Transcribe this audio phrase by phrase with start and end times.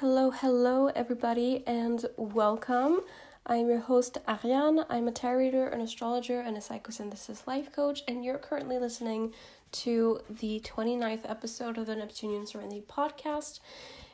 [0.00, 3.00] Hello, hello, everybody, and welcome.
[3.46, 4.84] I'm your host, Ariane.
[4.90, 9.32] I'm a tarot reader, an astrologer, and a psychosynthesis life coach, and you're currently listening
[9.72, 13.60] to the 29th episode of the Neptunian Serenity podcast.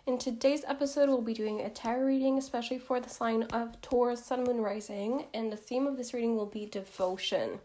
[0.06, 4.24] In today's episode, we'll be doing a tarot reading, especially for the sign of Taurus,
[4.24, 7.58] Sun, Moon, Rising, and the theme of this reading will be devotion.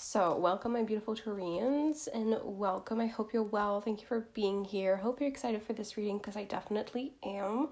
[0.00, 3.00] So, welcome, my beautiful Taurians, and welcome.
[3.00, 3.80] I hope you're well.
[3.80, 4.96] Thank you for being here.
[4.96, 7.70] Hope you're excited for this reading because I definitely am.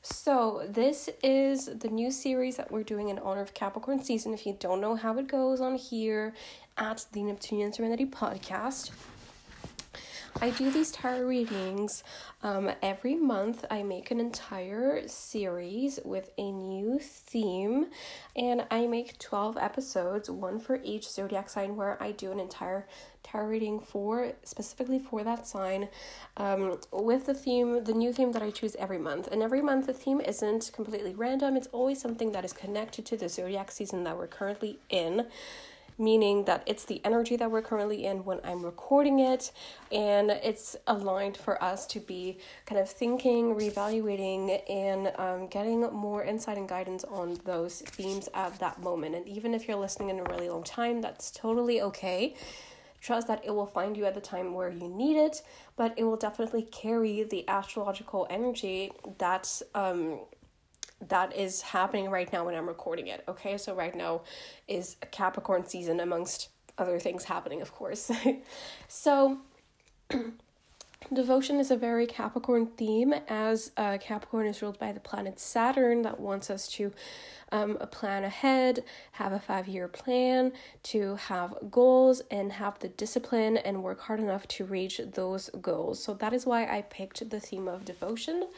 [0.00, 4.32] So, this is the new series that we're doing in honor of Capricorn season.
[4.32, 6.34] If you don't know how it goes on here
[6.78, 8.92] at the Neptunian Serenity podcast,
[10.42, 12.04] I do these tarot readings
[12.42, 13.64] um, every month.
[13.70, 17.86] I make an entire series with a new theme,
[18.34, 22.86] and I make 12 episodes, one for each zodiac sign, where I do an entire
[23.22, 25.88] tarot reading for specifically for that sign
[26.36, 29.28] um, with the theme, the new theme that I choose every month.
[29.28, 33.16] And every month, the theme isn't completely random, it's always something that is connected to
[33.16, 35.26] the zodiac season that we're currently in
[35.98, 39.52] meaning that it's the energy that we're currently in when I'm recording it,
[39.90, 46.24] and it's aligned for us to be kind of thinking, reevaluating, and um, getting more
[46.24, 49.14] insight and guidance on those themes at that moment.
[49.14, 52.34] And even if you're listening in a really long time, that's totally okay.
[53.00, 55.42] Trust that it will find you at the time where you need it,
[55.76, 60.20] but it will definitely carry the astrological energy that um,
[61.08, 63.24] that is happening right now when I'm recording it.
[63.28, 64.22] Okay, so right now
[64.66, 66.48] is Capricorn season, amongst
[66.78, 68.10] other things happening, of course.
[68.88, 69.38] so,
[71.12, 76.02] devotion is a very Capricorn theme, as uh, Capricorn is ruled by the planet Saturn
[76.02, 76.92] that wants us to
[77.52, 80.52] um, a plan ahead, have a five year plan,
[80.84, 86.02] to have goals and have the discipline and work hard enough to reach those goals.
[86.02, 88.48] So that is why I picked the theme of devotion.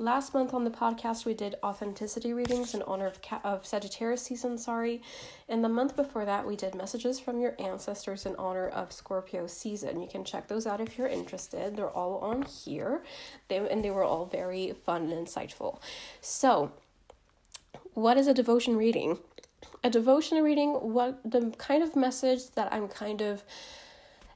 [0.00, 4.56] Last month on the podcast, we did authenticity readings in honor of, of Sagittarius season,
[4.56, 5.02] sorry.
[5.48, 9.48] And the month before that, we did messages from your ancestors in honor of Scorpio
[9.48, 10.00] season.
[10.00, 11.76] You can check those out if you're interested.
[11.76, 13.02] They're all on here,
[13.48, 15.80] they, and they were all very fun and insightful.
[16.20, 16.72] So,
[17.94, 19.18] what is a devotion reading?
[19.84, 23.44] A devotion reading, what the kind of message that I'm kind of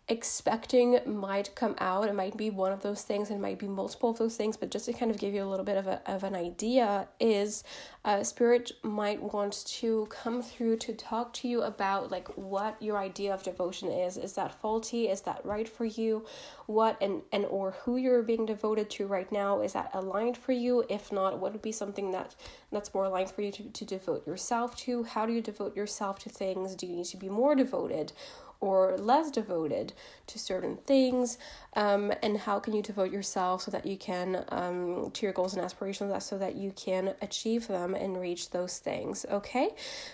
[0.08, 2.08] expecting might come out.
[2.08, 4.70] It might be one of those things, it might be multiple of those things, but
[4.70, 7.62] just to kind of give you a little bit of, a, of an idea, is
[8.04, 12.98] uh, Spirit might want to come through to talk to you about like what your
[12.98, 14.16] idea of devotion is.
[14.16, 15.08] Is that faulty?
[15.08, 16.26] Is that right for you?
[16.66, 20.52] What and, and or who you're being devoted to right now, is that aligned for
[20.52, 20.84] you?
[20.88, 22.34] If not, what would be something that
[22.72, 25.04] that's more aligned for you to, to devote yourself to?
[25.04, 26.74] How do you devote yourself to things?
[26.74, 28.12] Do you need to be more devoted?
[28.62, 29.92] Or less devoted
[30.26, 31.36] to certain things
[31.74, 35.54] um, and how can you devote yourself so that you can um, to your goals
[35.54, 39.70] and aspirations so that you can achieve them and reach those things okay?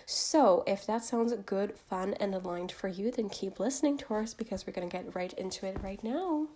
[0.07, 4.35] So if that sounds good fun and aligned for you then keep listening to us
[4.35, 6.49] because we're going to get right into it right now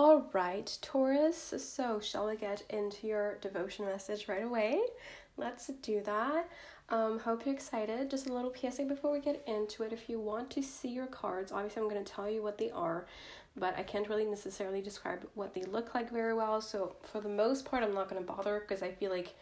[0.00, 1.52] All right, Taurus.
[1.58, 4.80] So, shall we get into your devotion message right away?
[5.36, 6.48] Let's do that.
[6.88, 8.08] Um, hope you're excited.
[8.08, 9.92] Just a little PSA before we get into it.
[9.92, 12.70] If you want to see your cards, obviously I'm going to tell you what they
[12.70, 13.04] are,
[13.58, 16.62] but I can't really necessarily describe what they look like very well.
[16.62, 19.34] So, for the most part, I'm not going to bother because I feel like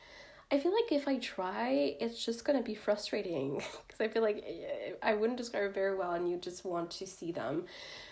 [0.50, 4.42] I feel like if I try, it's just gonna be frustrating because I feel like
[4.46, 7.66] eh, I wouldn't describe it very well, and you just want to see them.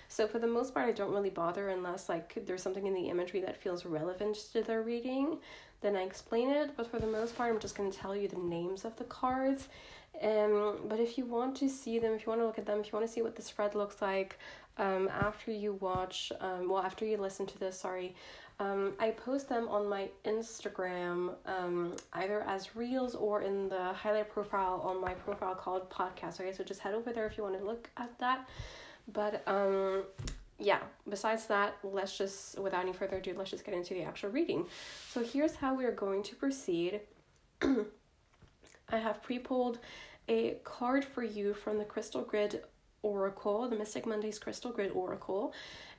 [0.09, 3.09] So for the most part, I don't really bother unless like there's something in the
[3.09, 5.39] imagery that feels relevant to their reading.
[5.81, 6.77] Then I explain it.
[6.77, 9.69] But for the most part, I'm just gonna tell you the names of the cards.
[10.23, 12.81] Um, but if you want to see them, if you want to look at them,
[12.81, 14.39] if you want to see what the spread looks like,
[14.79, 18.15] um, after you watch, um, well, after you listen to this, sorry,
[18.59, 24.31] um, I post them on my Instagram, um, either as reels or in the highlight
[24.31, 26.41] profile on my profile called podcast.
[26.41, 28.49] Okay, so just head over there if you want to look at that.
[29.13, 30.05] But um,
[30.59, 34.31] yeah, besides that, let's just, without any further ado, let's just get into the actual
[34.31, 34.67] reading.
[35.11, 37.01] So here's how we are going to proceed.
[37.63, 39.79] I have pre pulled
[40.29, 42.63] a card for you from the Crystal Grid
[43.03, 45.53] Oracle, the Mystic Mondays Crystal Grid Oracle.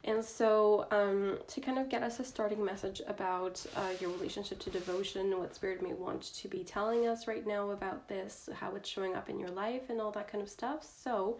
[0.04, 4.60] And so, um, to kind of get us a starting message about uh, your relationship
[4.60, 8.76] to devotion, what Spirit may want to be telling us right now about this, how
[8.76, 10.88] it's showing up in your life, and all that kind of stuff.
[11.04, 11.38] So,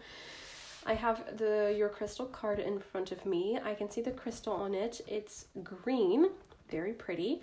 [0.86, 3.58] I have the your crystal card in front of me.
[3.62, 5.00] I can see the crystal on it.
[5.06, 6.30] It's green
[6.70, 7.40] very pretty.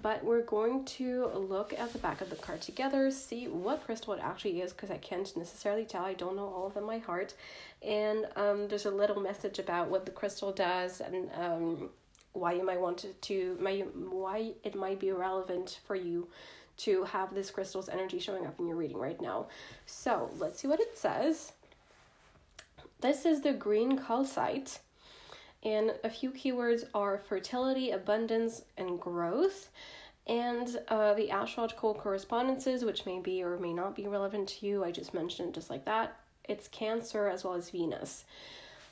[0.00, 4.14] But we're going to look at the back of the card together, see what crystal
[4.14, 6.04] it actually is, because I can't necessarily tell.
[6.04, 7.34] I don't know all of them by heart.
[7.82, 11.90] And um, there's a little message about what the crystal does and um,
[12.32, 16.28] why you might want to, may, why it might be relevant for you
[16.78, 19.48] to have this crystal's energy showing up in your reading right now.
[19.86, 21.52] So let's see what it says.
[23.00, 24.80] This is the green calcite,
[25.62, 29.70] and a few keywords are fertility, abundance, and growth.
[30.26, 34.84] And uh, the astrological correspondences, which may be or may not be relevant to you,
[34.84, 36.18] I just mentioned just like that.
[36.48, 38.24] It's Cancer as well as Venus.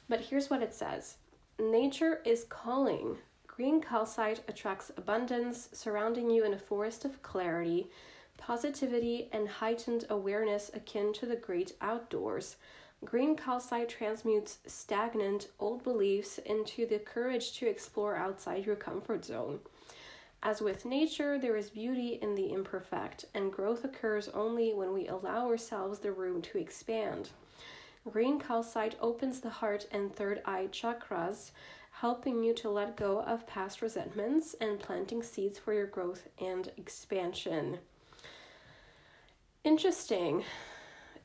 [0.09, 1.17] But here's what it says
[1.59, 3.17] Nature is calling.
[3.49, 7.91] Green calcite attracts abundance, surrounding you in a forest of clarity,
[8.38, 12.56] positivity, and heightened awareness akin to the great outdoors.
[13.04, 19.60] Green calcite transmutes stagnant old beliefs into the courage to explore outside your comfort zone.
[20.43, 25.08] As with nature, there is beauty in the imperfect, and growth occurs only when we
[25.08, 27.31] allow ourselves the room to expand.
[28.10, 31.50] Green calcite opens the heart and third eye chakras,
[31.90, 36.70] helping you to let go of past resentments and planting seeds for your growth and
[36.76, 37.78] expansion.
[39.64, 40.44] Interesting.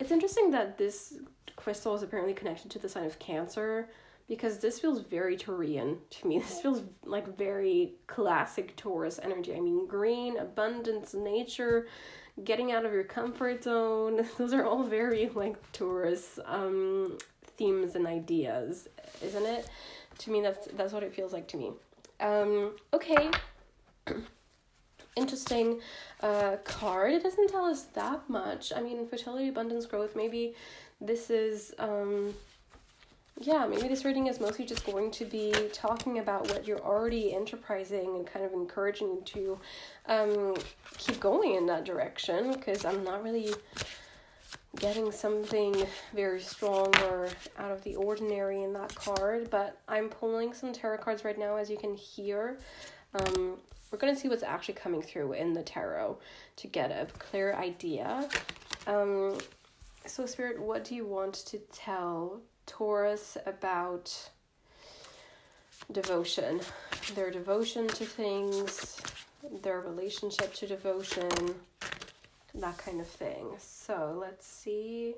[0.01, 1.19] It's interesting that this
[1.55, 3.89] crystal is apparently connected to the sign of Cancer
[4.27, 6.39] because this feels very Taurian to me.
[6.39, 9.55] This feels like very classic Taurus energy.
[9.55, 11.87] I mean, green, abundance, nature,
[12.43, 14.27] getting out of your comfort zone.
[14.37, 17.17] Those are all very like Taurus um,
[17.57, 18.89] themes and ideas,
[19.21, 19.69] isn't it?
[20.21, 21.71] to me that's that's what it feels like to me
[22.19, 23.29] um okay
[25.15, 25.79] interesting
[26.21, 30.53] uh card it doesn't tell us that much i mean fertility abundance growth maybe
[31.01, 32.33] this is um
[33.39, 37.33] yeah maybe this reading is mostly just going to be talking about what you're already
[37.33, 39.59] enterprising and kind of encouraging you to
[40.07, 40.55] um
[40.97, 43.53] keep going in that direction because i'm not really
[44.79, 45.75] getting something
[46.13, 47.27] very strong or
[47.57, 51.57] out of the ordinary in that card, but I'm pulling some tarot cards right now,
[51.57, 52.57] as you can hear.
[53.13, 53.57] Um,
[53.91, 56.17] we're going to see what's actually coming through in the tarot
[56.57, 58.29] to get a clear idea.
[58.87, 59.37] Um,
[60.05, 64.29] so, Spirit, what do you want to tell Taurus about
[65.91, 66.61] devotion?
[67.13, 68.99] Their devotion to things,
[69.61, 71.29] their relationship to devotion
[72.55, 73.47] that kind of thing.
[73.59, 75.15] So let's see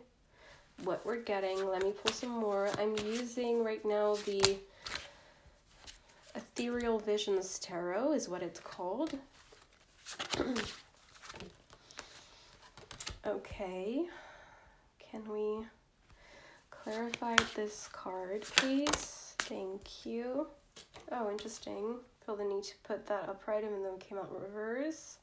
[0.84, 1.68] what we're getting.
[1.68, 2.70] Let me pull some more.
[2.78, 4.58] I'm using right now the
[6.56, 9.18] Ethereal Visions Tarot is what it's called.
[13.26, 14.06] okay.
[15.00, 15.66] Can we
[16.70, 19.34] clarify this card, please?
[19.40, 20.46] Thank you.
[21.12, 21.96] Oh, interesting.
[22.24, 25.18] Feel the need to put that upright though it came out reverse.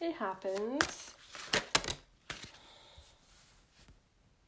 [0.00, 1.10] It happens.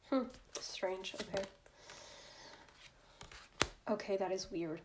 [0.09, 0.23] Hmm,
[0.61, 1.13] strange.
[1.19, 1.43] Okay.
[3.89, 4.79] Okay, that is weird.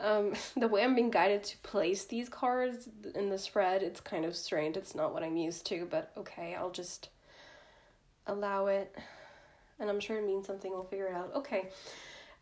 [0.00, 4.24] Um, the way I'm being guided to place these cards in the spread, it's kind
[4.24, 4.76] of strange.
[4.76, 7.10] It's not what I'm used to, but okay, I'll just
[8.26, 8.96] allow it.
[9.78, 10.70] And I'm sure it means something.
[10.70, 11.32] We'll figure it out.
[11.34, 11.68] Okay.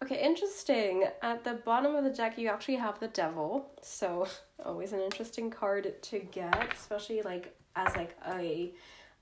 [0.03, 1.05] Okay, interesting.
[1.23, 3.69] At the bottom of the deck, you actually have the devil.
[3.83, 4.29] So,
[4.65, 8.73] always an interesting card to get, especially like as like a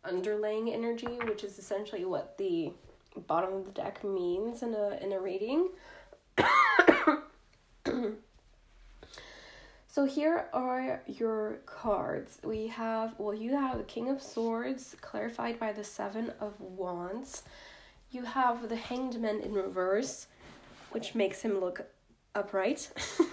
[0.06, 2.72] underlaying energy, which is essentially what the
[3.26, 5.68] bottom of the deck means in a in a reading.
[9.96, 12.36] so here are your cards.
[12.44, 17.44] We have well you have the King of Swords clarified by the 7 of Wands.
[18.10, 20.26] You have the Hanged Man in reverse,
[20.90, 21.80] which makes him look
[22.34, 22.90] upright.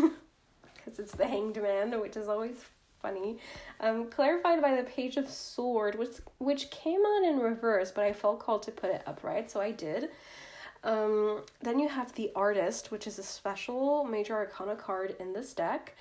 [0.76, 2.56] Because it's the Hanged Man, which is always
[3.02, 3.40] funny.
[3.82, 8.14] Um, clarified by the Page of Sword, which which came on in reverse, but I
[8.14, 10.12] felt called to put it upright, so I did.
[10.86, 15.54] Um, then you have the Artist, which is a special Major Arcana card in this
[15.54, 15.96] deck,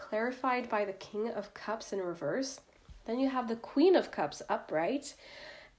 [0.00, 2.60] clarified by the King of Cups in reverse.
[3.04, 5.14] Then you have the Queen of Cups upright,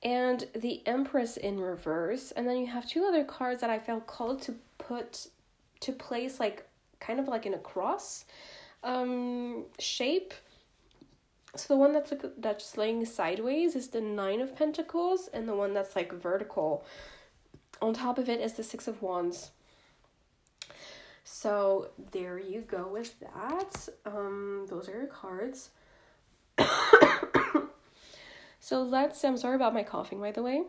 [0.03, 2.31] and the Empress in reverse.
[2.31, 5.27] And then you have two other cards that I felt called to put
[5.81, 6.67] to place like
[6.99, 8.25] kind of like in a cross
[8.83, 10.33] um shape
[11.55, 15.55] so the one that's like that's laying sideways is the nine of pentacles and the
[15.55, 16.85] one that's like vertical
[17.81, 19.51] on top of it is the six of wands
[21.23, 25.69] so there you go with that um those are your cards
[28.59, 30.63] so let's i'm sorry about my coughing by the way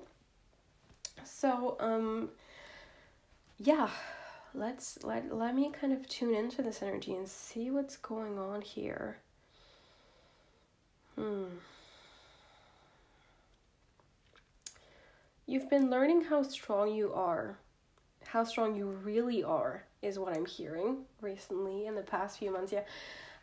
[1.24, 2.28] so um
[3.58, 3.88] yeah
[4.54, 8.60] let's let let me kind of tune into this energy and see what's going on
[8.60, 9.16] here
[11.16, 11.44] Hmm.
[15.46, 17.58] You've been learning how strong you are.
[18.24, 22.72] How strong you really are is what I'm hearing recently in the past few months.
[22.72, 22.82] Yeah.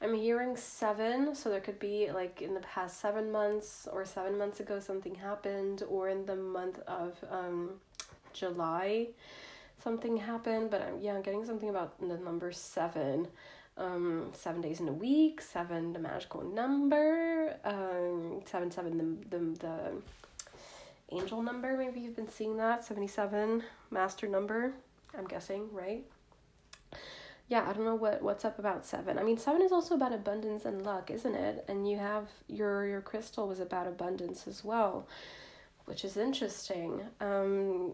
[0.01, 4.37] I'm hearing seven, so there could be like in the past seven months or seven
[4.37, 7.71] months ago something happened, or in the month of um,
[8.31, 9.07] July
[9.83, 10.69] something happened.
[10.69, 13.27] But I'm, yeah, I'm getting something about the number seven.
[13.77, 18.97] Um, seven days in a week, seven the magical number, um, seven seven
[19.29, 19.91] the the the
[21.11, 21.77] angel number.
[21.77, 24.73] Maybe you've been seeing that seventy seven master number.
[25.17, 26.03] I'm guessing right
[27.49, 29.17] yeah, I don't know what what's up about seven.
[29.17, 31.65] I mean, seven is also about abundance and luck, isn't it?
[31.67, 35.07] And you have your your crystal was about abundance as well,
[35.85, 37.01] which is interesting.
[37.19, 37.93] Um,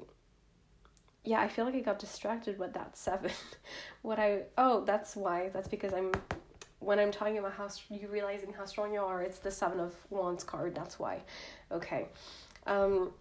[1.23, 3.31] yeah, I feel like I got distracted with that seven.
[4.01, 5.49] what I oh, that's why.
[5.53, 6.11] That's because I'm
[6.79, 9.21] when I'm talking about how you realizing how strong you are.
[9.21, 10.75] It's the seven of wands card.
[10.75, 11.21] That's why.
[11.71, 12.07] Okay.
[12.67, 13.13] Um.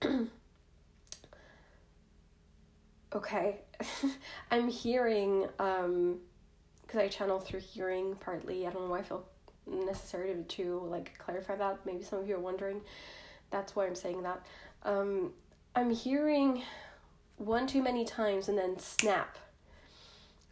[3.14, 3.60] okay.
[4.50, 6.18] I'm hearing um
[6.82, 8.66] because i channel through hearing partly.
[8.66, 9.26] I don't know why i feel
[9.66, 11.80] necessary to, to like clarify that.
[11.84, 12.80] Maybe some of you are wondering.
[13.50, 14.44] That's why i'm saying that.
[14.84, 15.32] Um
[15.76, 16.62] i'm hearing
[17.36, 19.36] one too many times and then snap.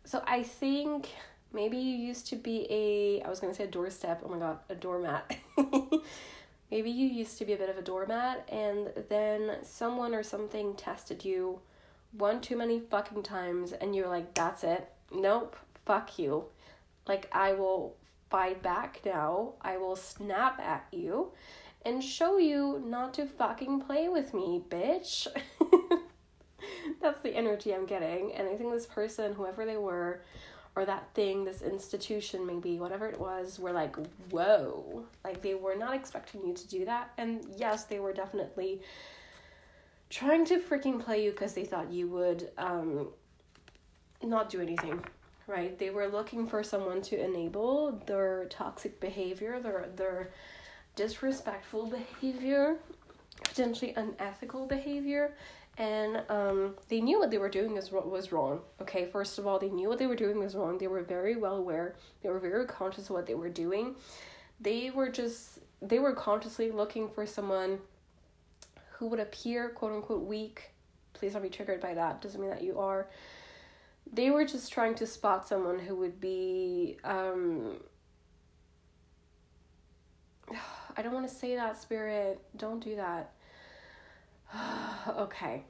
[0.05, 1.11] So i think
[1.53, 4.23] maybe you used to be a i was to say a doorstep.
[4.25, 5.37] Oh my god a doormat.
[6.71, 10.75] Maybe you used to be a bit of a doormat and then someone or something
[10.75, 11.61] tested you
[12.19, 14.89] one too many fucking times and you're like, that's it.
[15.13, 16.47] Nope, fuck you.
[17.07, 17.97] Like, I will
[18.31, 19.55] fight back now.
[19.61, 21.33] I will snap at you
[21.85, 25.29] and show you not to fucking play with me, bitch.
[27.01, 28.33] That's the energy I'm getting.
[28.35, 30.23] And I think this person, whoever they were,
[30.75, 33.97] or that thing, this institution, maybe, whatever it was, were like,
[34.31, 35.05] whoa.
[35.25, 37.13] Like, they were not expecting you to do that.
[37.19, 38.81] And yes, they were definitely
[40.11, 43.09] trying to freaking play you because they thought you would um,
[44.23, 45.05] not do anything,
[45.47, 45.79] right?
[45.79, 50.31] They were looking for someone to enable their toxic behavior, their their
[50.95, 52.77] disrespectful behavior,
[53.43, 55.35] potentially unethical behavior,
[55.79, 58.61] and um, they knew what they were doing is was wrong.
[58.81, 60.79] Okay, first of all, they knew what they were doing was wrong.
[60.79, 61.97] They were very well aware.
[62.23, 63.97] They were very conscious of what they were doing.
[64.61, 67.81] They were just they were consciously looking for someone
[68.99, 70.71] who would appear quote unquote weak.
[71.12, 72.21] Please don't be triggered by that.
[72.21, 73.09] Doesn't mean that you are.
[74.12, 77.79] They were just trying to spot someone who would be um
[80.97, 82.41] I don't want to say that spirit.
[82.57, 83.33] Don't do that.
[85.17, 85.65] okay.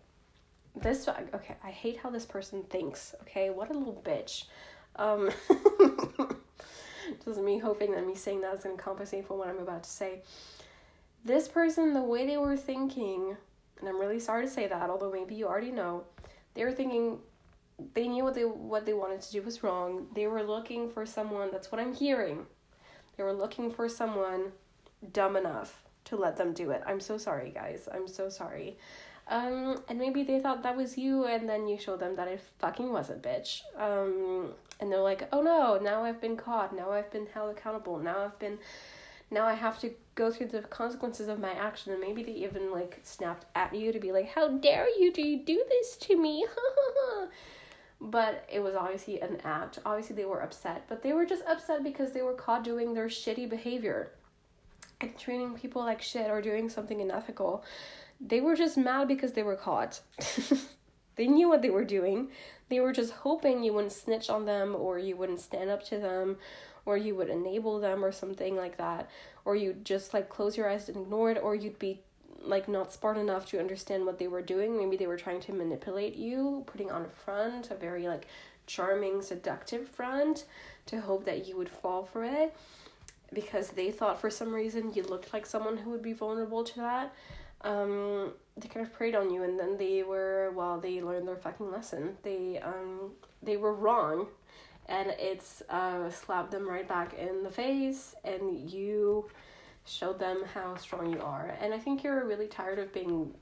[0.77, 3.15] This okay, I hate how this person thinks.
[3.23, 4.45] Okay, what a little bitch.
[4.97, 5.31] Um
[7.25, 9.91] doesn't me hoping that me saying that is gonna compensate for what I'm about to
[9.91, 10.23] say
[11.27, 13.37] this person, the way they were thinking,
[13.81, 16.05] and I'm really sorry to say that, although maybe you already know,
[16.55, 17.19] they were thinking
[17.93, 20.07] they knew what they what they wanted to do was wrong.
[20.15, 22.47] They were looking for someone, that's what I'm hearing.
[23.17, 24.53] They were looking for someone
[25.13, 26.83] dumb enough to let them do it.
[26.87, 27.89] I'm so sorry, guys.
[27.93, 28.79] I'm so sorry.
[29.29, 32.41] Um, and maybe they thought that was you, and then you showed them that it
[32.59, 33.63] fucking wasn't, bitch.
[33.77, 36.75] Um, and they're like, oh no, now I've been caught.
[36.75, 37.99] Now I've been held accountable.
[37.99, 38.59] Now I've been
[39.31, 42.73] now I have to go through the consequences of my action and maybe they even
[42.73, 46.17] like snapped at you to be like how dare you do you do this to
[46.21, 46.45] me?
[47.99, 49.79] But it was obviously an act.
[49.87, 53.07] Obviously they were upset but they were just upset because they were caught doing their
[53.07, 54.11] shitty behavior
[55.01, 57.65] and treating people like shit or doing something unethical.
[58.21, 60.01] They were just mad because they were caught.
[61.17, 62.29] They knew what they were doing.
[62.69, 65.99] They were just hoping you wouldn't snitch on them or you wouldn't stand up to
[65.99, 66.37] them
[66.87, 69.11] or you would enable them or something like that
[69.45, 72.01] or you'd just like close your eyes and ignore it or you'd be
[72.43, 74.79] like not smart enough to understand what they were doing.
[74.79, 78.27] Maybe they were trying to manipulate you putting on a front a very like
[78.67, 80.45] charming seductive front
[80.87, 82.55] to hope that you would fall for it
[83.33, 86.77] because they thought for some reason you looked like someone who would be vulnerable to
[86.77, 87.15] that.
[87.63, 91.37] Um they kind of preyed on you and then they were well they learned their
[91.37, 92.17] fucking lesson.
[92.23, 93.13] They um
[93.43, 94.29] they were wrong
[94.87, 99.29] and it's uh, slapped them right back in the face and you
[99.85, 101.57] showed them how strong you are.
[101.61, 103.33] And i think you're really tired of being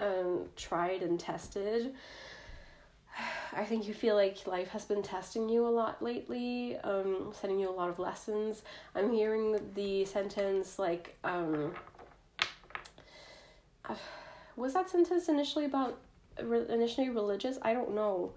[0.00, 1.94] um, tried and tested.
[3.52, 7.60] I think you feel like life has been testing you a lot lately um, sending
[7.60, 8.62] you a lot of lessons.
[8.94, 11.72] I'm hearing the sentence like um,
[14.56, 15.98] was that sentence initially about
[16.38, 17.58] initially religious?
[17.62, 18.32] I don't know.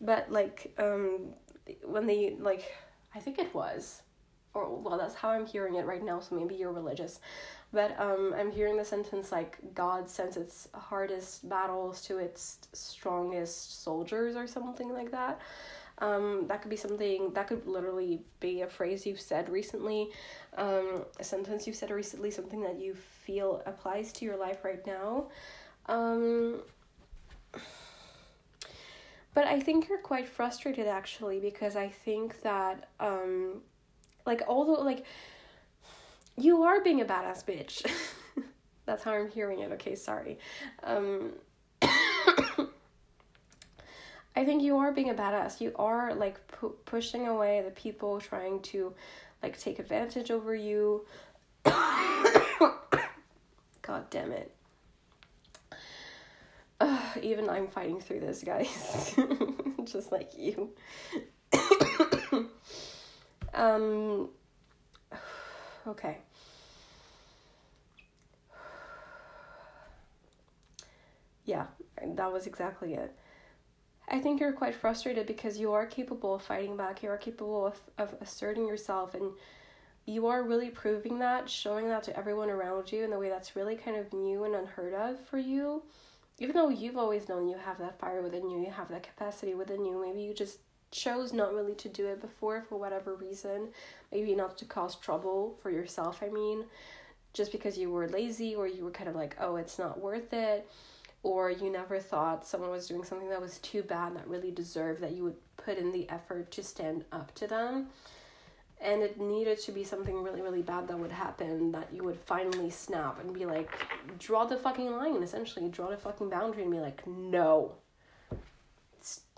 [0.00, 1.32] But like um
[1.84, 2.74] when they like
[3.14, 4.02] I think it was
[4.56, 7.20] or well that's how i'm hearing it right now so maybe you're religious
[7.72, 13.82] but um i'm hearing the sentence like god sends its hardest battles to its strongest
[13.84, 15.38] soldiers or something like that
[15.98, 20.10] um, that could be something that could literally be a phrase you've said recently,
[20.58, 24.86] um, a sentence you've said recently, something that you feel applies to your life right
[24.86, 25.28] now.
[25.86, 26.60] Um,
[29.36, 33.60] but I think you're quite frustrated actually because I think that um,
[34.24, 35.04] like although like
[36.38, 37.86] you are being a badass bitch.
[38.86, 39.72] That's how I'm hearing it.
[39.72, 40.38] Okay, sorry.
[40.82, 41.32] Um
[41.82, 42.66] I
[44.36, 45.60] think you are being a badass.
[45.60, 48.94] You are like pu- pushing away the people trying to
[49.42, 51.04] like take advantage over you.
[51.66, 52.72] God
[54.08, 54.55] damn it.
[57.22, 59.14] Even I'm fighting through this, guys.
[59.84, 60.70] Just like you.
[63.54, 64.28] um
[65.86, 66.18] okay.
[71.44, 71.66] Yeah,
[72.04, 73.14] that was exactly it.
[74.08, 77.66] I think you're quite frustrated because you are capable of fighting back, you are capable
[77.66, 79.32] of, of asserting yourself, and
[80.06, 83.56] you are really proving that, showing that to everyone around you in a way that's
[83.56, 85.82] really kind of new and unheard of for you.
[86.38, 89.54] Even though you've always known you have that fire within you, you have that capacity
[89.54, 90.58] within you, maybe you just
[90.90, 93.68] chose not really to do it before for whatever reason.
[94.12, 96.64] Maybe not to cause trouble for yourself, I mean,
[97.32, 100.32] just because you were lazy or you were kind of like, oh, it's not worth
[100.32, 100.68] it
[101.26, 105.00] or you never thought someone was doing something that was too bad that really deserved
[105.00, 107.88] that you would put in the effort to stand up to them
[108.80, 112.18] and it needed to be something really really bad that would happen that you would
[112.26, 113.70] finally snap and be like
[114.18, 115.68] draw the fucking line essentially.
[115.68, 117.72] Draw the fucking boundary and be like no.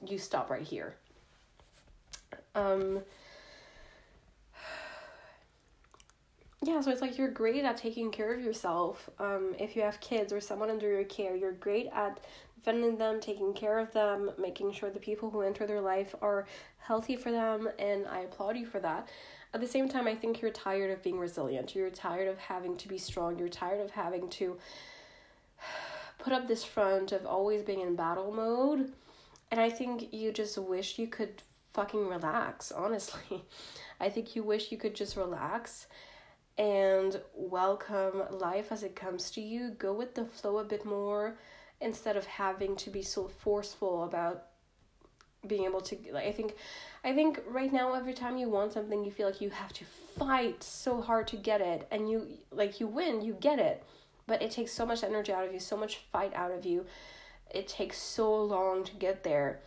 [0.07, 0.97] You stop right here.
[2.55, 3.01] Um
[6.63, 9.09] yeah, so it's like you're great at taking care of yourself.
[9.19, 12.19] Um, if you have kids or someone under your care, you're great at
[12.59, 16.47] defending them, taking care of them, making sure the people who enter their life are
[16.79, 19.09] healthy for them, and I applaud you for that.
[19.55, 21.75] At the same time, I think you're tired of being resilient.
[21.75, 23.39] You're tired of having to be strong.
[23.39, 24.59] You're tired of having to
[26.19, 28.93] put up this front of always being in battle mode.
[29.51, 31.43] And I think you just wish you could
[31.73, 33.45] fucking relax, honestly.
[34.01, 35.87] I think you wish you could just relax
[36.59, 39.71] and welcome life as it comes to you.
[39.71, 41.39] Go with the flow a bit more
[41.81, 44.45] instead of having to be so forceful about
[45.47, 46.55] being able to like I think
[47.05, 49.85] I think right now every time you want something you feel like you have to
[50.19, 53.85] fight so hard to get it and you like you win, you get it.
[54.27, 56.85] But it takes so much energy out of you, so much fight out of you.
[57.55, 59.61] It takes so long to get there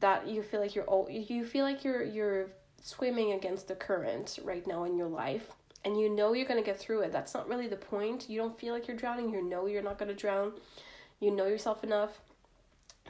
[0.00, 2.46] that you feel like you're all you feel like you're you're
[2.80, 5.50] swimming against the current right now in your life
[5.84, 7.12] and you know you're going to get through it.
[7.12, 8.28] That's not really the point.
[8.28, 9.30] You don't feel like you're drowning.
[9.30, 10.52] You know you're not going to drown.
[11.20, 12.20] You know yourself enough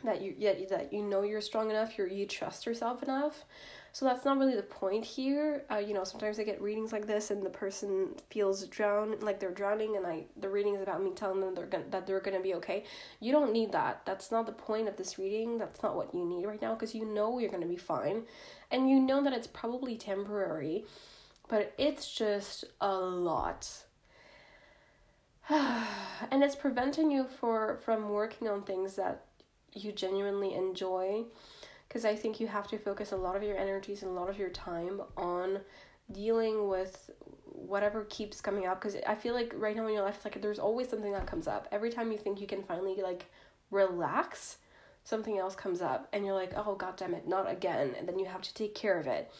[0.04, 1.98] that you yeah, that you know you're strong enough.
[1.98, 3.44] You you trust yourself enough.
[3.92, 5.64] So that's not really the point here.
[5.72, 9.40] Uh, you know, sometimes I get readings like this, and the person feels drown, like
[9.40, 12.20] they're drowning, and I the reading is about me telling them they're gonna that they're
[12.20, 12.84] gonna be okay.
[13.20, 14.02] You don't need that.
[14.04, 15.58] That's not the point of this reading.
[15.58, 18.22] That's not what you need right now, because you know you're gonna be fine,
[18.70, 20.84] and you know that it's probably temporary
[21.48, 23.84] but it's just a lot.
[26.30, 29.24] and it's preventing you for from working on things that
[29.74, 31.24] you genuinely enjoy
[31.88, 34.28] because I think you have to focus a lot of your energies and a lot
[34.28, 35.60] of your time on
[36.12, 37.10] dealing with
[37.44, 40.40] whatever keeps coming up because I feel like right now in your life it's like
[40.42, 41.66] there's always something that comes up.
[41.72, 43.30] Every time you think you can finally like
[43.70, 44.58] relax,
[45.04, 48.18] something else comes up and you're like, "Oh god damn it, not again." And then
[48.18, 49.30] you have to take care of it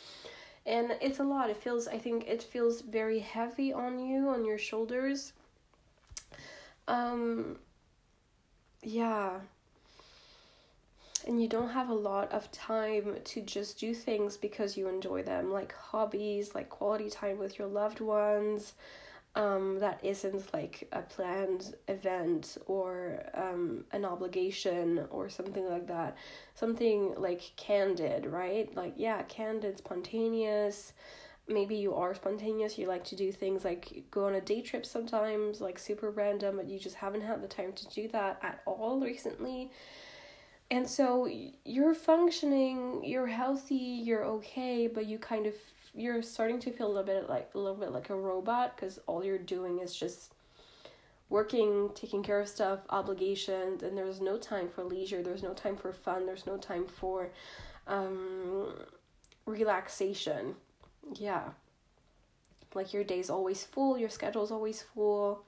[0.66, 4.44] and it's a lot it feels i think it feels very heavy on you on
[4.44, 5.32] your shoulders
[6.88, 7.56] um
[8.82, 9.38] yeah
[11.26, 15.22] and you don't have a lot of time to just do things because you enjoy
[15.22, 18.74] them like hobbies like quality time with your loved ones
[19.38, 26.16] um, that isn't like a planned event or um, an obligation or something like that.
[26.54, 28.74] Something like candid, right?
[28.74, 30.92] Like, yeah, candid, spontaneous.
[31.48, 34.84] Maybe you are spontaneous, you like to do things like go on a day trip
[34.84, 38.60] sometimes, like super random, but you just haven't had the time to do that at
[38.66, 39.70] all recently.
[40.70, 41.28] And so
[41.64, 45.54] you're functioning, you're healthy, you're okay, but you kind of
[45.94, 49.00] you're starting to feel a little bit like a little bit like a robot because
[49.06, 50.34] all you're doing is just
[51.30, 55.22] working, taking care of stuff, obligations, and there's no time for leisure.
[55.22, 56.26] There's no time for fun.
[56.26, 57.30] There's no time for
[57.86, 58.72] um,
[59.46, 60.54] relaxation.
[61.14, 61.42] Yeah.
[62.74, 65.42] like your day's always full your schedule's always full.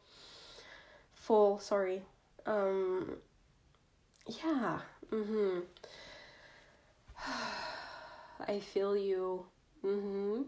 [1.15, 2.03] Full sorry.
[2.47, 3.17] Um
[4.27, 5.63] yeah mhm
[8.49, 9.45] i feel you.
[9.85, 10.45] Mhm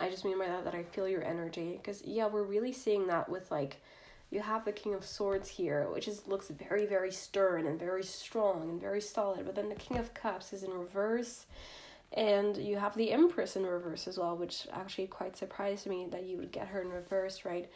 [0.00, 3.06] i just mean by that that i feel your energy because yeah we're really seeing
[3.06, 3.80] that with like
[4.30, 8.04] you have the king of swords here which is looks very very stern and very
[8.04, 11.46] strong and very solid but then the king of cups is in reverse
[12.12, 16.24] and you have the empress in reverse as well which actually quite surprised me that
[16.24, 17.70] you would get her in reverse right?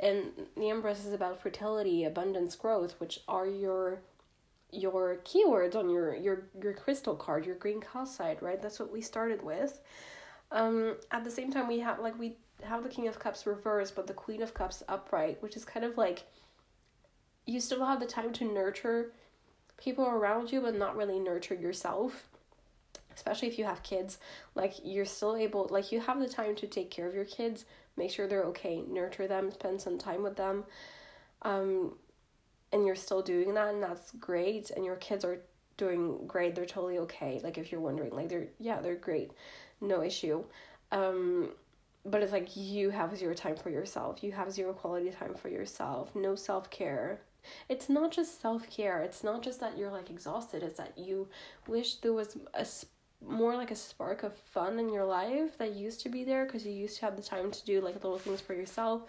[0.00, 4.00] And the empress is about fertility abundance growth which are your
[4.72, 8.60] your keywords on your your your crystal card your green calcite right?
[8.60, 9.80] That's what we started with.
[10.50, 13.94] Um at the same time we have like we have the King of Cups reversed,
[13.94, 16.24] but the Queen of Cups upright, which is kind of like
[17.46, 19.12] you still have the time to nurture
[19.76, 22.28] people around you, but not really nurture yourself.
[23.14, 24.18] Especially if you have kids,
[24.54, 27.64] like you're still able, like you have the time to take care of your kids,
[27.96, 30.64] make sure they're okay, nurture them, spend some time with them.
[31.42, 31.96] Um,
[32.72, 34.70] and you're still doing that, and that's great.
[34.70, 35.38] And your kids are
[35.76, 37.40] doing great, they're totally okay.
[37.42, 39.32] Like if you're wondering, like they're, yeah, they're great,
[39.80, 40.44] no issue.
[40.90, 41.50] Um,
[42.04, 45.48] but it's like you have zero time for yourself you have zero quality time for
[45.48, 47.20] yourself no self-care
[47.68, 51.28] it's not just self-care it's not just that you're like exhausted it's that you
[51.66, 52.66] wish there was a
[53.26, 56.64] more like a spark of fun in your life that used to be there because
[56.66, 59.02] you used to have the time to do like little things for yourself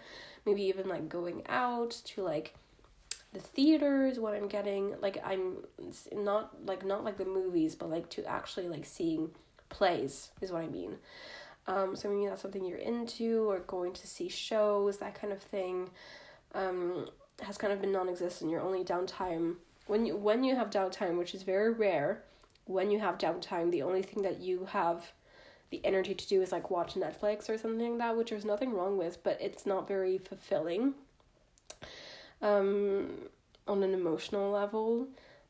[0.44, 2.54] maybe even like going out to like
[3.32, 5.56] the theaters what i'm getting like i'm
[6.14, 9.30] not like not like the movies but like to actually like seeing
[9.68, 10.96] plays is what i mean
[11.68, 15.40] um, so maybe that's something you're into or going to see shows, that kind of
[15.40, 15.90] thing,
[16.54, 17.08] um,
[17.42, 18.50] has kind of been non-existent.
[18.50, 22.22] Your only downtime when you when you have downtime, which is very rare,
[22.66, 25.12] when you have downtime, the only thing that you have
[25.70, 28.72] the energy to do is like watch Netflix or something like that, which there's nothing
[28.72, 30.94] wrong with, but it's not very fulfilling.
[32.42, 33.08] Um,
[33.66, 35.08] on an emotional level,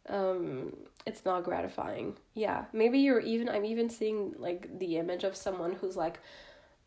[0.08, 0.74] um,
[1.04, 2.16] it's not gratifying.
[2.34, 6.20] Yeah, maybe you're even I'm even seeing like the image of someone who's like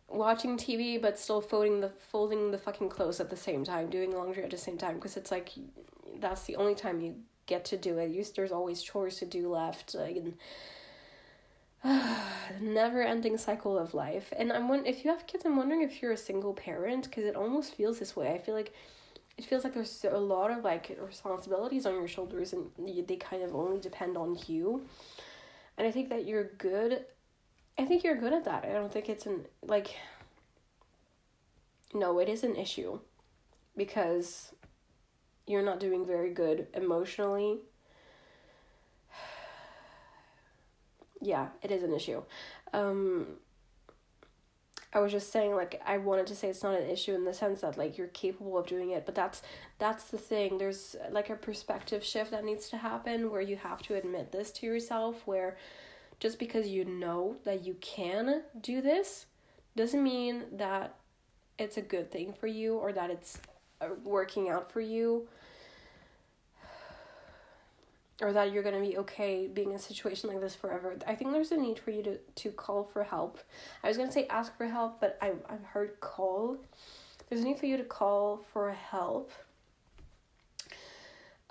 [0.07, 4.11] watching TV but still folding the folding the fucking clothes at the same time, doing
[4.11, 5.49] laundry at the same time because it's like
[6.19, 7.15] that's the only time you
[7.49, 8.12] get to do it.
[8.12, 10.33] You, there's always chores to do left like and
[11.83, 12.19] uh,
[12.62, 14.31] never ending cycle of life.
[14.38, 17.25] And I'm one if you have kids, I'm wondering if you're a single parent because
[17.25, 18.31] it almost feels this way.
[18.33, 18.73] I feel like
[19.39, 22.69] it feels like there's a lot of like responsibilities on your shoulders and
[23.07, 24.85] they kind of only depend on you
[25.77, 27.05] and i think that you're good
[27.77, 29.95] i think you're good at that i don't think it's an like
[31.93, 32.99] no it is an issue
[33.77, 34.51] because
[35.49, 37.57] you're not doing very good emotionally.
[41.21, 42.21] Yeah it is an issue.
[42.71, 43.27] Um
[44.91, 47.33] I was just saying like I wanted to say it's not an issue in the
[47.33, 49.41] sense that like you're capable of doing it, but that's
[49.77, 50.57] that's the thing.
[50.57, 54.51] There's like a perspective shift that needs to happen where you have to admit this
[54.53, 55.57] to yourself where
[56.19, 59.25] just because you know that you can do this
[59.75, 60.95] doesn't mean that
[61.57, 63.39] it's a good thing for you or that it's
[63.81, 65.27] uh, working out for you
[68.21, 70.97] or that you're going to be okay being in a situation like this forever.
[71.08, 73.39] I think there's a need for you to, to call for help.
[73.84, 76.58] I was going to say ask for help, but I, I've heard call.
[77.29, 79.32] There's a need for you to call for help.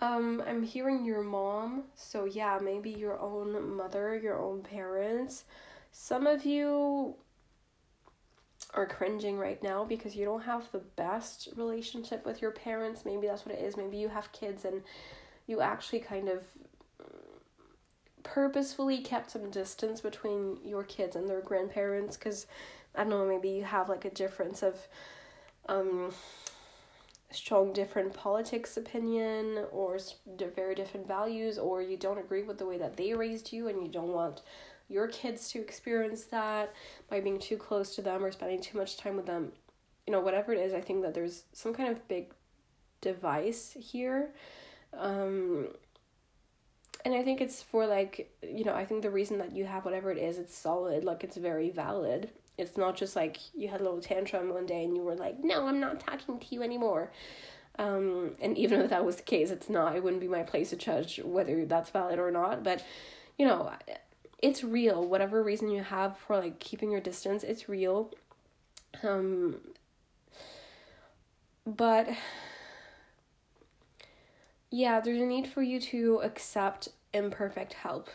[0.00, 5.44] Um, I'm hearing your mom, so yeah, maybe your own mother, your own parents.
[5.90, 7.16] Some of you
[8.74, 13.04] are cringing right now because you don't have the best relationship with your parents.
[13.04, 13.76] Maybe that's what it is.
[13.76, 14.83] Maybe you have kids and
[15.48, 16.44] you actually kind of
[18.22, 22.46] purposefully kept some distance between your kids and their grandparents because
[22.94, 24.76] I don't know, maybe you have like a difference of
[25.68, 26.12] um,
[27.30, 29.98] strong different politics opinion or
[30.54, 33.82] very different values, or you don't agree with the way that they raised you and
[33.82, 34.42] you don't want
[34.88, 36.72] your kids to experience that
[37.11, 39.52] by being too close to them or spending too much time with them.
[40.06, 42.32] You know, whatever it is, I think that there's some kind of big
[43.00, 44.30] device here
[44.96, 45.68] um,
[47.05, 49.85] and I think it's for like, you know, I think the reason that you have
[49.85, 52.31] whatever it is, it's solid, like it's very valid.
[52.57, 55.42] It's not just like you had a little tantrum one day and you were like,
[55.42, 57.12] no, I'm not talking to you anymore.
[57.79, 60.70] Um, and even if that was the case, it's not, it wouldn't be my place
[60.70, 62.64] to judge whether that's valid or not.
[62.64, 62.85] But,
[63.38, 63.70] you know,
[64.42, 65.07] it's real.
[65.07, 68.11] Whatever reason you have for like keeping your distance, it's real.
[69.05, 69.61] Um,
[71.64, 72.09] but
[74.70, 78.09] yeah, there's a need for you to accept imperfect help.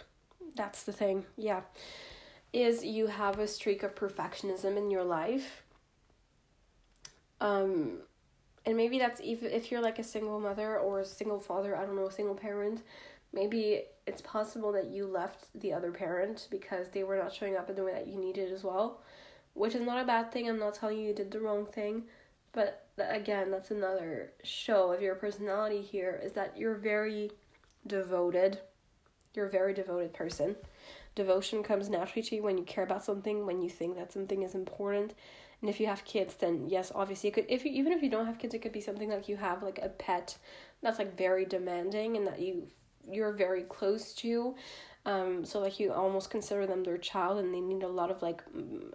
[0.56, 1.26] That's the thing.
[1.38, 1.62] Yeah.
[2.54, 5.64] is you have a streak of perfectionism in your life.
[7.42, 8.00] Um,
[8.66, 11.86] and maybe that's even if you're like a single mother or a single father, I
[11.86, 12.82] don't know, a single parent,
[13.34, 17.70] maybe it's possible that you left the other parent because they were not showing up
[17.70, 19.02] in the way that you needed as well,
[19.54, 20.48] which is not a bad thing.
[20.50, 22.04] I'm not telling you you did the wrong thing,
[22.54, 27.32] but again, that's another show of your personality here is that you're very
[27.88, 28.60] devoted.
[29.34, 30.56] You're a very devoted person.
[31.16, 34.44] Devotion comes naturally to you when you care about something, when you think that something
[34.44, 35.14] is important.
[35.62, 38.10] And if you have kids, then yes, obviously it could if you even if you
[38.10, 40.38] don't have kids, it could be something like you have like a pet
[40.82, 42.68] that's like very demanding and that you
[43.10, 44.56] you're very close to.
[45.06, 48.22] Um, so like you almost consider them their child and they need a lot of
[48.22, 48.42] like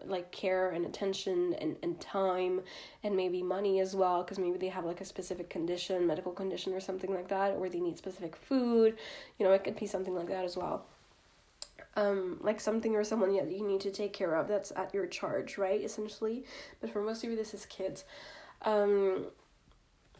[0.06, 2.62] like care and attention and, and time
[3.04, 6.72] and maybe money as well because maybe they have like a specific condition medical condition
[6.72, 8.96] or something like that or they need specific food
[9.38, 10.86] you know it could be something like that as well
[11.98, 15.06] um, like something or someone that you need to take care of that's at your
[15.06, 15.80] charge, right?
[15.80, 16.44] Essentially,
[16.80, 18.04] but for most of you, this is kids.
[18.62, 19.26] Um,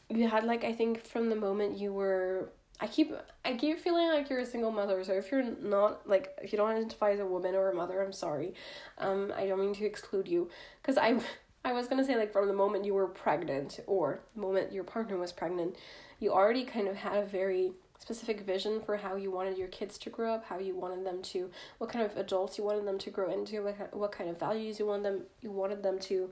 [0.09, 2.51] you had like I think from the moment you were.
[2.81, 3.13] I keep
[3.45, 5.03] I keep feeling like you're a single mother.
[5.03, 8.03] So if you're not like if you don't identify as a woman or a mother,
[8.03, 8.55] I'm sorry.
[8.99, 10.49] Um, I don't mean to exclude you
[10.81, 11.19] because I
[11.65, 14.85] I was gonna say like from the moment you were pregnant or the moment your
[14.85, 15.77] partner was pregnant,
[16.21, 19.99] you already kind of had a very specific vision for how you wanted your kids
[19.99, 22.97] to grow up, how you wanted them to, what kind of adults you wanted them
[22.97, 26.31] to grow into, what, what kind of values you want them you wanted them to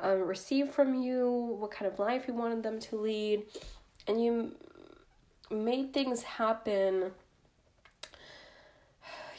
[0.00, 3.44] um, receive from you, what kind of life you wanted them to lead,
[4.08, 4.52] and you
[5.50, 7.12] made things happen.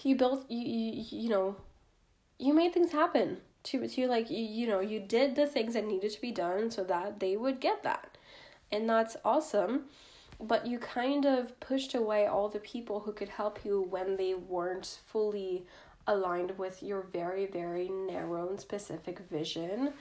[0.04, 1.56] You built you you, you know,
[2.40, 5.86] you made things happen to to like you, you know you did the things that
[5.86, 8.18] needed to be done so that they would get that,
[8.72, 9.86] and that's awesome
[10.40, 14.34] but you kind of pushed away all the people who could help you when they
[14.36, 15.66] weren't fully
[16.06, 19.94] aligned with your very, very narrow and specific vision.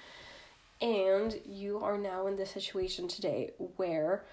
[0.80, 4.24] And you are now in the situation today where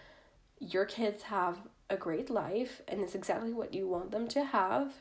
[0.72, 1.58] your kids have
[1.90, 4.94] a great life and it's exactly what you want them to have.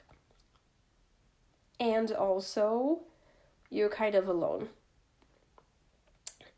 [1.80, 3.00] And also,
[3.70, 4.68] you're kind of alone.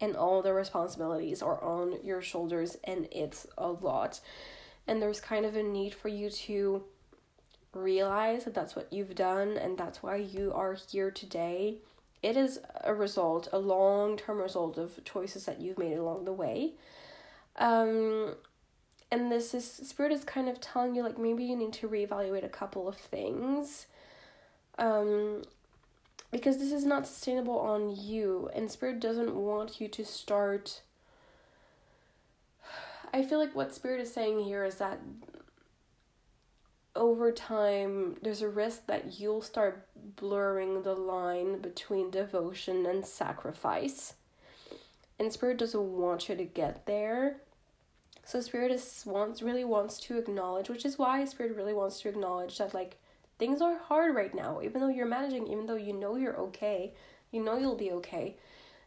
[0.01, 4.21] And all the responsibilities are on your shoulders and it's a lot.
[4.87, 6.85] And there's kind of a need for you to
[7.73, 11.79] realize that that's what you've done and that's why you are here today.
[12.23, 16.75] It is a result a long-term result of choices that you've made along the way.
[17.57, 18.35] Um
[19.15, 22.45] and this is spirit is kind of telling you like maybe you need to reevaluate
[22.45, 23.87] a couple of things
[24.79, 25.43] um
[26.33, 30.83] because this is not sustainable on you and spirit doesn't want you to start
[33.13, 34.99] I feel like what spirit is saying here is that
[36.97, 44.15] over time there's a risk that you'll start blurring the line between devotion and sacrifice.
[45.21, 47.37] And spirit doesn't want you to get there.
[48.35, 52.09] So spirit is wants really wants to acknowledge, which is why spirit really wants to
[52.09, 52.97] acknowledge that like
[53.39, 56.95] things are hard right now, even though you're managing, even though you know you're okay,
[57.31, 58.37] you know you'll be okay.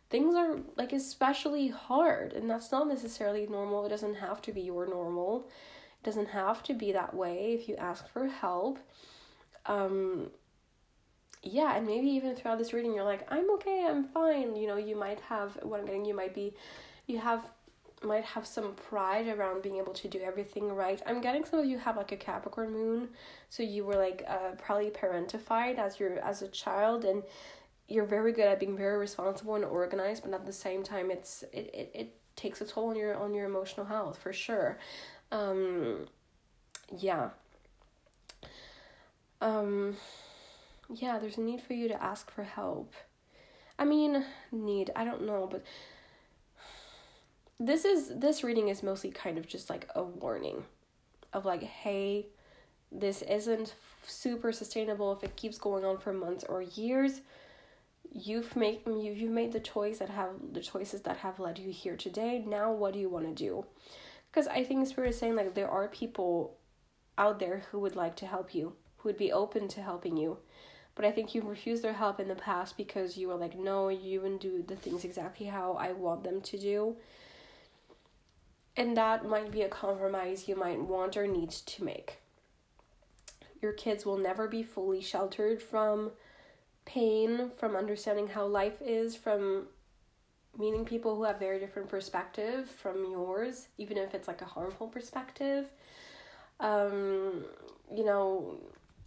[0.10, 3.86] Things are like especially hard, and that's not necessarily normal.
[3.86, 5.48] It doesn't have to be your normal.
[6.02, 8.80] It doesn't have to be that way if you ask for help.
[9.66, 10.30] Um
[11.42, 14.58] yeah, and maybe even throughout this reading you're like, I'm okay, I'm fine.
[14.58, 16.54] You know, you might have what I'm getting, you might be
[17.06, 17.48] you have
[18.04, 21.02] might have some pride around being able to do everything right.
[21.06, 23.10] I'm getting some of you have like a Capricorn moon,
[23.50, 27.24] so you were like uh probably parentified as your as a child and
[27.88, 31.44] you're very good at being very responsible and organized, but at the same time it's
[31.54, 34.78] it, it, it takes a toll on your on your emotional health for sure.
[35.32, 36.06] Um
[36.96, 37.30] yeah.
[39.42, 39.96] Um
[40.90, 42.94] yeah, there's a need for you to ask for help.
[43.80, 45.64] I mean, need, I don't know, but
[47.60, 50.64] this is this reading is mostly kind of just like a warning
[51.34, 52.28] of like hey
[52.92, 53.74] this isn't
[54.06, 57.22] super sustainable if it keeps going on for months or years.
[58.12, 61.98] You've made you've made the choice that have the choices that have led you here
[61.98, 62.44] today.
[62.46, 63.66] Now what do you want to do?
[64.32, 66.58] Because i think spirit is saying like there are people
[67.18, 70.38] out there who would like to help you who would be open to helping you.
[70.96, 73.90] But i think you've refused their help in the past because you were like no
[73.90, 76.96] you wouldn't do the things exactly how i want them to do
[78.78, 82.20] and that might be a compromise you might want or need to make.
[83.60, 86.12] Your kids will never be fully sheltered from
[86.86, 89.68] pain, from understanding how life is, from
[90.58, 94.88] meeting people who have very different perspective from yours, even if it's like a harmful
[94.88, 95.72] perspective.
[96.60, 97.46] Um,
[97.94, 98.58] you know,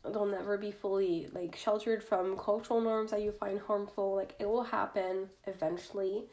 [0.02, 4.48] they'll never be fully like sheltered from cultural norms that you find harmful like it
[4.48, 6.24] will happen eventually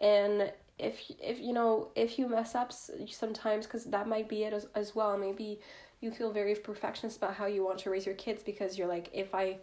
[0.00, 4.52] and if if you know if you mess up sometimes because that might be it
[4.52, 5.16] as, as well.
[5.16, 5.60] Maybe
[6.00, 9.10] you feel very perfectionist about how you want to raise your kids because you're like
[9.12, 9.58] if i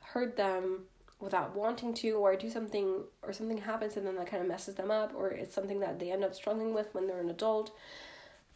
[0.00, 0.80] hurt them
[1.20, 4.48] without wanting to or I do something or something happens and then that kind of
[4.48, 7.30] messes them up or it's something that they end up struggling with when they're an
[7.30, 7.72] adult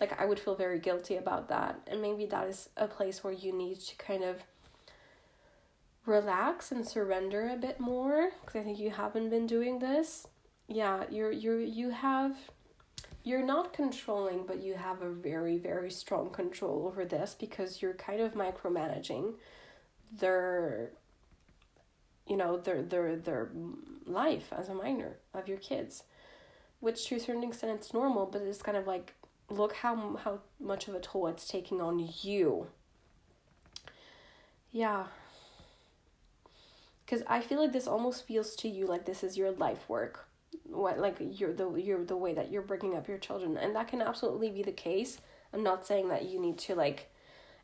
[0.00, 1.80] like I would feel very guilty about that.
[1.86, 4.42] And maybe that is a place where you need to kind of
[6.06, 10.26] relax and surrender a bit more because I think you haven't been doing this
[10.68, 12.37] yeah you're you're you have
[13.22, 17.94] you're not controlling but you have a very very strong control over this because you're
[17.94, 19.35] kind of micromanaging
[20.18, 20.90] their
[22.27, 23.50] you know their their their
[24.07, 26.05] life as a minor of your kids
[26.81, 29.14] which to a certain extent it's normal but it's kind of like
[29.50, 32.68] look how how much of a toll it's taking on you.
[34.72, 35.07] Yeah.
[37.05, 40.27] Because i feel like this almost feels to you like this is your life work
[40.64, 43.88] what like you're the you're the way that you're bringing up your children and that
[43.88, 45.20] can absolutely be the case
[45.52, 47.10] i'm not saying that you need to like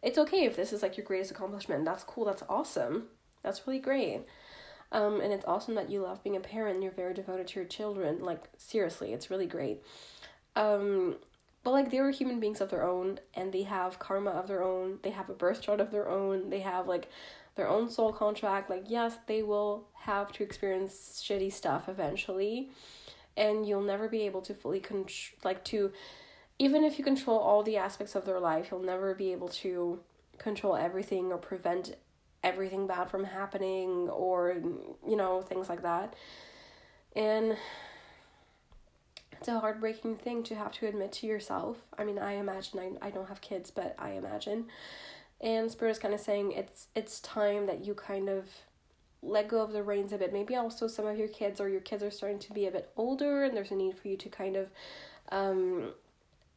[0.02, 3.04] it's okay if this is like your greatest accomplishment that's cool that's awesome
[3.42, 4.22] that's really great
[4.92, 7.60] um, and it's awesome that you love being a parent and you're very devoted to
[7.60, 8.20] your children.
[8.20, 9.82] Like, seriously, it's really great.
[10.56, 11.16] Um,
[11.62, 14.62] but like they were human beings of their own and they have karma of their
[14.62, 14.98] own.
[15.02, 16.50] They have a birth chart of their own.
[16.50, 17.08] They have like
[17.56, 18.70] their own soul contract.
[18.70, 22.70] Like, yes, they will have to experience shitty stuff eventually.
[23.36, 25.92] And you'll never be able to fully control, like, to,
[26.58, 30.00] even if you control all the aspects of their life, you'll never be able to
[30.38, 31.96] control everything or prevent
[32.42, 34.56] everything bad from happening or
[35.06, 36.14] you know things like that
[37.14, 37.56] and
[39.32, 43.08] it's a heartbreaking thing to have to admit to yourself i mean i imagine i,
[43.08, 44.66] I don't have kids but i imagine
[45.40, 48.44] and spirit is kind of saying it's it's time that you kind of
[49.22, 51.80] let go of the reins a bit maybe also some of your kids or your
[51.80, 54.28] kids are starting to be a bit older and there's a need for you to
[54.28, 54.68] kind of
[55.30, 55.90] um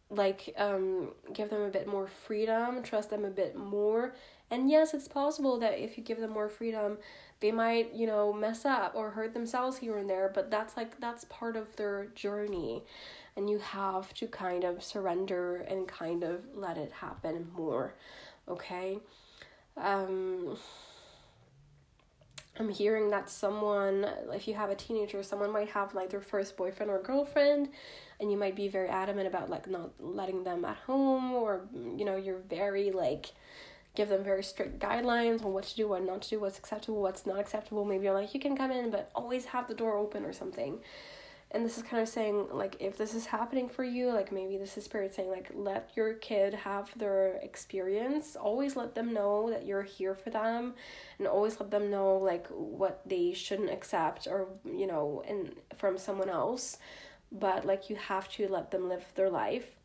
[0.10, 4.14] like um give them a bit more freedom trust them a bit more
[4.54, 7.00] and yes, it's possible that if you give them more freedom,
[7.40, 11.00] they might, you know, mess up or hurt themselves here and there, but that's like
[11.00, 12.84] that's part of their journey.
[13.36, 17.96] And you have to kind of surrender and kind of let it happen more.
[18.48, 19.00] Okay?
[19.78, 20.58] Um
[22.60, 26.56] I'm hearing that someone, if you have a teenager, someone might have like their first
[26.56, 27.70] boyfriend or girlfriend,
[28.20, 32.06] and you might be very adamant about like not letting them at home, or you
[32.06, 33.32] know, you're very like
[33.96, 37.02] give them very strict guidelines on what to do, what not to do, what's acceptable,
[37.02, 37.86] what's not acceptable.
[37.86, 40.80] Maybe you're like, you can come in, but always have the door open or something.
[41.54, 44.58] And this is kind of saying, like, if this is happening for you, like, maybe
[44.58, 48.36] this is spirit saying, like, let your kid have their experience.
[48.36, 50.74] Always let them know that you're here for them,
[51.20, 56.00] and always let them know, like, what they shouldn't accept or, you know, and from
[56.00, 56.80] someone else.
[57.32, 59.76] But, like, you have to let them live their life.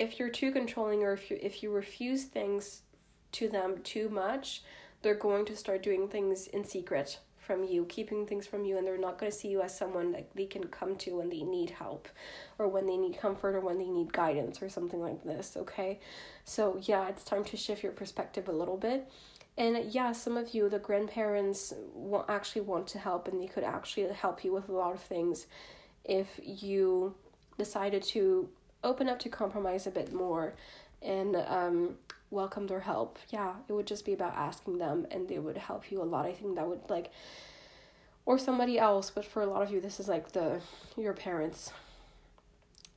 [0.00, 2.82] If you're too controlling or if you if you refuse things
[3.32, 4.62] to them too much,
[5.02, 8.86] they're going to start doing things in secret from you, keeping things from you, and
[8.86, 11.42] they're not going to see you as someone that they can come to when they
[11.42, 12.08] need help
[12.58, 16.00] or when they need comfort or when they need guidance or something like this, okay?
[16.44, 19.10] So, yeah, it's time to shift your perspective a little bit.
[19.56, 23.64] And yeah, some of you, the grandparents, will actually want to help and they could
[23.64, 25.46] actually help you with a lot of things
[26.04, 27.14] if you
[27.56, 28.48] decided to
[28.84, 30.54] open up to compromise a bit more
[31.02, 31.94] and um,
[32.30, 33.18] welcome their help.
[33.30, 36.26] Yeah, it would just be about asking them and they would help you a lot.
[36.26, 37.10] I think that would like
[38.24, 40.60] or somebody else, but for a lot of you this is like the
[40.96, 41.72] your parents.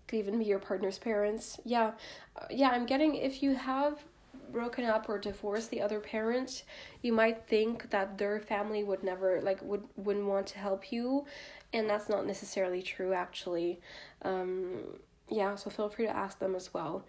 [0.08, 1.60] Could even be your partner's parents.
[1.64, 1.92] Yeah.
[2.36, 4.04] Uh, yeah, I'm getting if you have
[4.52, 6.64] broken up or divorced the other parent,
[7.04, 11.26] you might think that their family would never like would wouldn't want to help you,
[11.74, 13.80] and that's not necessarily true actually.
[14.24, 14.98] Um
[15.30, 17.06] yeah, so feel free to ask them as well.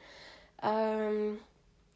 [0.62, 1.40] Um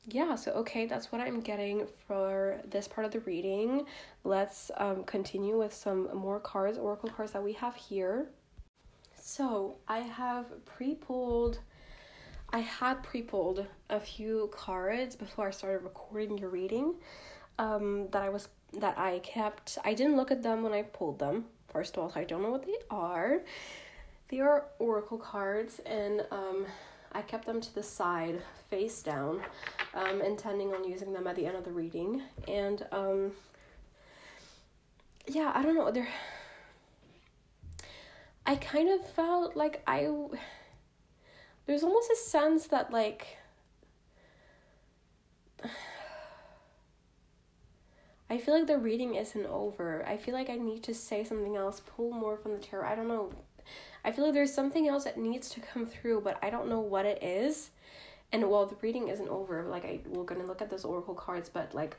[0.07, 3.87] yeah, so okay, that's what I'm getting for this part of the reading.
[4.23, 8.29] Let's um, continue with some more cards, oracle cards that we have here.
[9.17, 11.61] So I have pre pulled,
[12.51, 16.95] I had pre pulled a few cards before I started recording your reading.
[17.59, 18.49] Um, that I was
[18.81, 19.79] that I kept.
[19.85, 21.47] I didn't look at them when I pulled them.
[21.73, 23.41] First of all, so I don't know what they are.
[24.29, 26.67] They are oracle cards, and um,
[27.15, 29.41] I kept them to the side, face down,
[29.95, 32.23] um, intending on using them at the end of the reading.
[32.49, 33.33] And um,
[35.27, 35.91] yeah, I don't know.
[35.91, 36.09] They're.
[38.47, 40.11] I kind of felt like I.
[41.67, 43.39] There's almost a sense that like.
[48.31, 50.05] I feel like the reading isn't over.
[50.07, 52.89] I feel like I need to say something else, pull more from the tarot.
[52.89, 53.31] I don't know.
[54.05, 56.81] I feel like there's something else that needs to come through, but I don't know
[56.81, 57.71] what it is.
[58.33, 61.49] And while the reading isn't over, like I we're gonna look at those oracle cards,
[61.49, 61.97] but like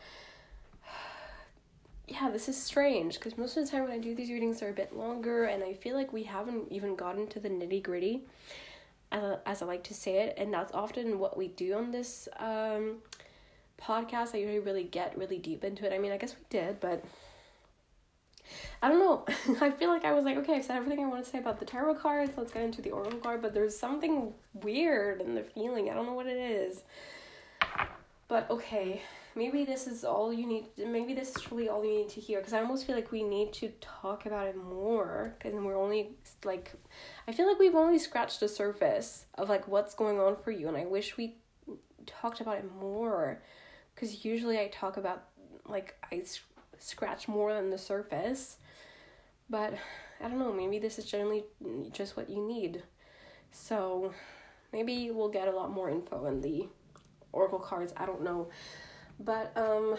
[2.08, 4.70] yeah, this is strange because most of the time when I do these readings, they're
[4.70, 8.24] a bit longer, and I feel like we haven't even gotten to the nitty gritty,
[9.12, 12.98] as I like to say it, and that's often what we do on this um,
[13.82, 14.36] podcast.
[14.36, 15.94] I usually really get really deep into it.
[15.94, 17.04] I mean, I guess we did, but
[18.82, 19.26] I don't know.
[19.62, 21.60] I feel like I was like, okay, I've said everything I want to say about
[21.60, 22.34] the tarot cards.
[22.38, 25.90] Let's get into the oracle card, but there's something weird in the feeling.
[25.90, 26.84] I don't know what it is.
[28.28, 29.02] But okay,
[29.36, 32.40] maybe this is all you need maybe this is truly all you need to hear
[32.40, 36.12] because i almost feel like we need to talk about it more because we're only
[36.44, 36.72] like
[37.28, 40.68] i feel like we've only scratched the surface of like what's going on for you
[40.68, 41.36] and i wish we
[42.06, 43.42] talked about it more
[43.94, 45.26] because usually i talk about
[45.68, 46.22] like i
[46.80, 48.58] scratch more than the surface
[49.50, 49.74] but
[50.22, 51.44] i don't know maybe this is generally
[51.92, 52.84] just what you need
[53.52, 54.14] so
[54.74, 56.68] maybe we'll get a lot more info in the
[57.32, 58.48] oracle cards i don't know
[59.20, 59.96] but um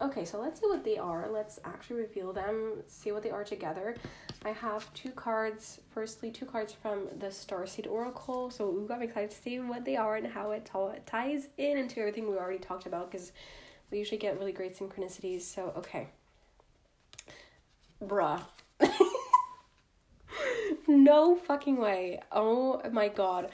[0.00, 1.28] okay, so let's see what they are.
[1.30, 3.96] Let's actually reveal them, see what they are together.
[4.44, 5.80] I have two cards.
[5.90, 8.50] Firstly, two cards from the Starseed Oracle.
[8.50, 11.78] So ooh, I'm excited to see what they are and how it t- ties in
[11.78, 13.32] into everything we already talked about because
[13.92, 15.42] we usually get really great synchronicities.
[15.42, 16.08] So okay,
[18.02, 18.40] bruh.
[20.88, 22.20] no fucking way.
[22.32, 23.50] Oh my god.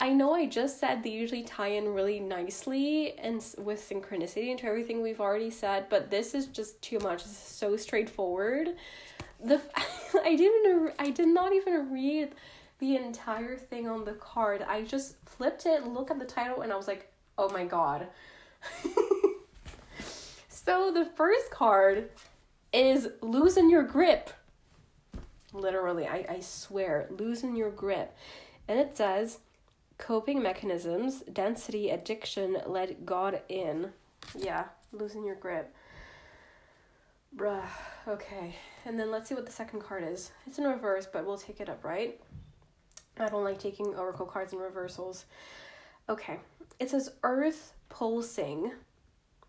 [0.00, 4.66] I know I just said they usually tie in really nicely and with synchronicity into
[4.66, 7.22] everything we've already said, but this is just too much.
[7.22, 8.76] It's so straightforward.
[9.42, 9.60] The
[10.22, 12.34] I didn't I did not even read
[12.78, 14.62] the entire thing on the card.
[14.68, 18.06] I just flipped it, look at the title, and I was like, oh my god.
[20.64, 22.10] so the first card
[22.72, 24.30] is losing your grip.
[25.52, 28.14] Literally, I, I swear, losing your grip.
[28.66, 29.38] And it says,
[29.96, 33.90] Coping mechanisms, density, addiction, let God in.
[34.36, 35.74] Yeah, losing your grip.
[37.36, 37.64] Bruh,
[38.06, 38.54] okay.
[38.84, 40.30] And then let's see what the second card is.
[40.46, 42.20] It's in reverse, but we'll take it up, right?
[43.18, 45.24] I don't like taking oracle cards in reversals.
[46.08, 46.38] Okay.
[46.78, 48.72] It says Earth pulsing.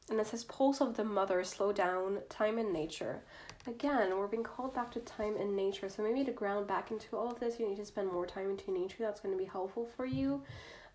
[0.10, 3.22] And it says Pulse of the Mother, slow down, time in nature
[3.70, 5.90] again, we're being called back to time and nature.
[5.90, 8.50] So maybe to ground back into all of this, you need to spend more time
[8.50, 8.98] into nature.
[9.00, 10.44] That's going to be helpful for you.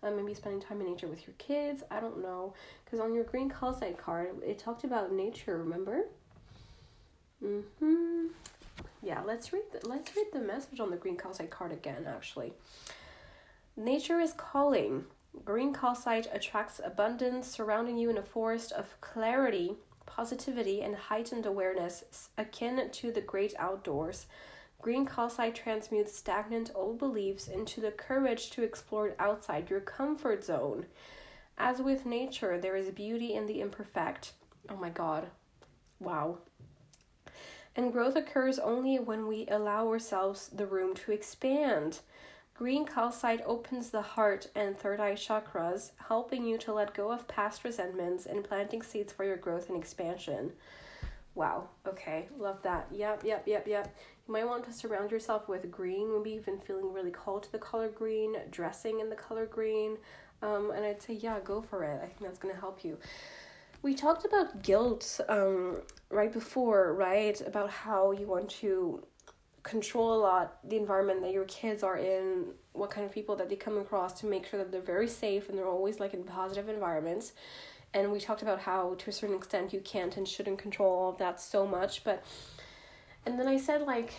[0.03, 1.83] Um, maybe spending time in nature with your kids.
[1.89, 2.53] I don't know.
[2.83, 6.05] Because on your green calcite card, it talked about nature, remember?
[7.43, 8.27] Mm-hmm.
[9.01, 12.53] Yeah, let's read the, let's read the message on the green calcite card again, actually.
[13.77, 15.05] Nature is calling.
[15.43, 19.75] Green calcite attracts abundance surrounding you in a forest of clarity
[20.05, 24.27] positivity, and heightened awareness akin to the great outdoors.
[24.81, 30.85] Green calcite transmutes stagnant old beliefs into the courage to explore outside your comfort zone.
[31.57, 34.33] As with nature, there is beauty in the imperfect.
[34.69, 35.27] Oh my god.
[35.99, 36.39] Wow.
[37.75, 41.99] And growth occurs only when we allow ourselves the room to expand.
[42.57, 47.27] Green calcite opens the heart and third eye chakras, helping you to let go of
[47.27, 50.53] past resentments and planting seeds for your growth and expansion.
[51.35, 52.87] Wow, okay, love that.
[52.93, 53.93] Yep, yep, yep, yep.
[54.25, 57.59] You might want to surround yourself with green, maybe even feeling really called to the
[57.59, 59.97] color green, dressing in the color green.
[60.41, 61.99] Um, and I'd say, yeah, go for it.
[62.01, 62.97] I think that's going to help you.
[63.81, 67.39] We talked about guilt um, right before, right?
[67.45, 69.03] About how you want to
[69.65, 73.49] control a lot the environment that your kids are in, what kind of people that
[73.49, 76.23] they come across to make sure that they're very safe and they're always like in
[76.23, 77.33] positive environments.
[77.93, 81.09] And we talked about how to a certain extent you can't and shouldn't control all
[81.09, 82.23] of that so much, but
[83.25, 84.13] and then I said like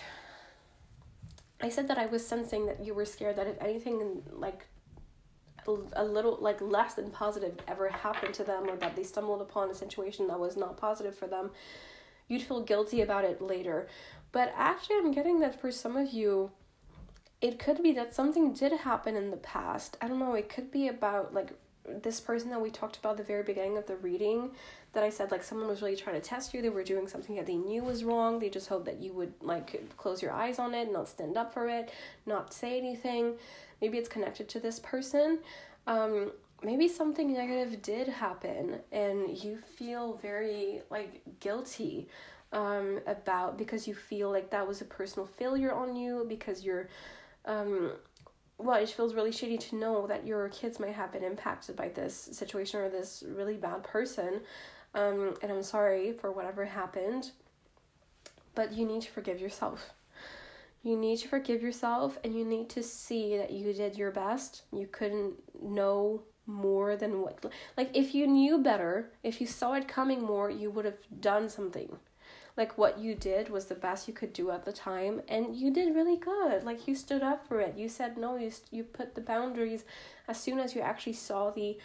[1.62, 4.66] I said that I was sensing that you were scared that if anything like
[5.94, 9.70] a little like less than positive ever happened to them or that they stumbled upon
[9.70, 11.51] a situation that was not positive for them
[12.28, 13.88] you'd feel guilty about it later
[14.32, 16.50] but actually, I'm getting that for some of you,
[17.40, 19.96] it could be that something did happen in the past.
[20.00, 21.52] I don't know, it could be about like
[22.02, 24.50] this person that we talked about the very beginning of the reading
[24.92, 26.62] that I said like someone was really trying to test you.
[26.62, 28.38] They were doing something that they knew was wrong.
[28.38, 31.52] They just hoped that you would like close your eyes on it, not stand up
[31.52, 31.92] for it,
[32.24, 33.34] not say anything.
[33.80, 35.40] Maybe it's connected to this person.
[35.86, 42.08] Um, maybe something negative did happen and you feel very like guilty
[42.53, 46.88] um, about because you feel like that was a personal failure on you because you're
[47.44, 47.92] um,
[48.59, 51.88] well it feels really shitty to know that your kids might have been impacted by
[51.88, 54.40] this situation or this really bad person
[54.94, 57.30] Um, and I'm sorry for whatever happened,
[58.55, 59.90] but you need to forgive yourself.
[60.82, 64.62] You need to forgive yourself and you need to see that you did your best.
[64.72, 67.44] You couldn't know more than what
[67.76, 71.49] like if you knew better, if you saw it coming more, you would have done
[71.49, 71.99] something.
[72.57, 75.70] Like what you did was the best you could do at the time and you
[75.70, 76.64] did really good.
[76.64, 77.76] Like you stood up for it.
[77.76, 79.84] You said no, you you put the boundaries
[80.26, 81.76] as soon as you actually saw the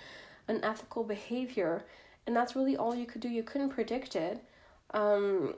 [0.48, 1.84] unethical behavior
[2.26, 3.28] and that's really all you could do.
[3.28, 4.44] You couldn't predict it.
[4.92, 5.56] Um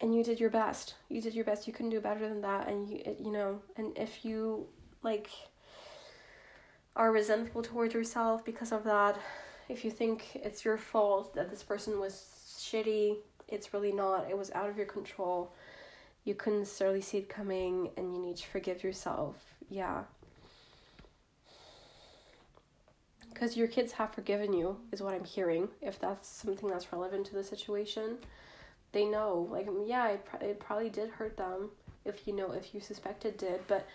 [0.00, 0.94] and you did your best.
[1.08, 1.66] You did your best.
[1.66, 2.68] You couldn't do better than that.
[2.68, 4.66] And you, you know, and if you
[5.02, 5.28] like
[6.94, 9.18] are resentful towards yourself because of that,
[9.68, 12.26] if you think it's your fault that this person was
[12.58, 13.16] shitty,
[13.52, 14.28] it's really not.
[14.30, 15.52] It was out of your control.
[16.24, 19.36] You couldn't necessarily see it coming, and you need to forgive yourself.
[19.68, 20.04] Yeah.
[23.28, 27.26] Because your kids have forgiven you, is what I'm hearing, if that's something that's relevant
[27.26, 28.18] to the situation
[28.92, 31.70] they know like yeah it, it probably did hurt them
[32.04, 33.86] if you know if you suspect it did but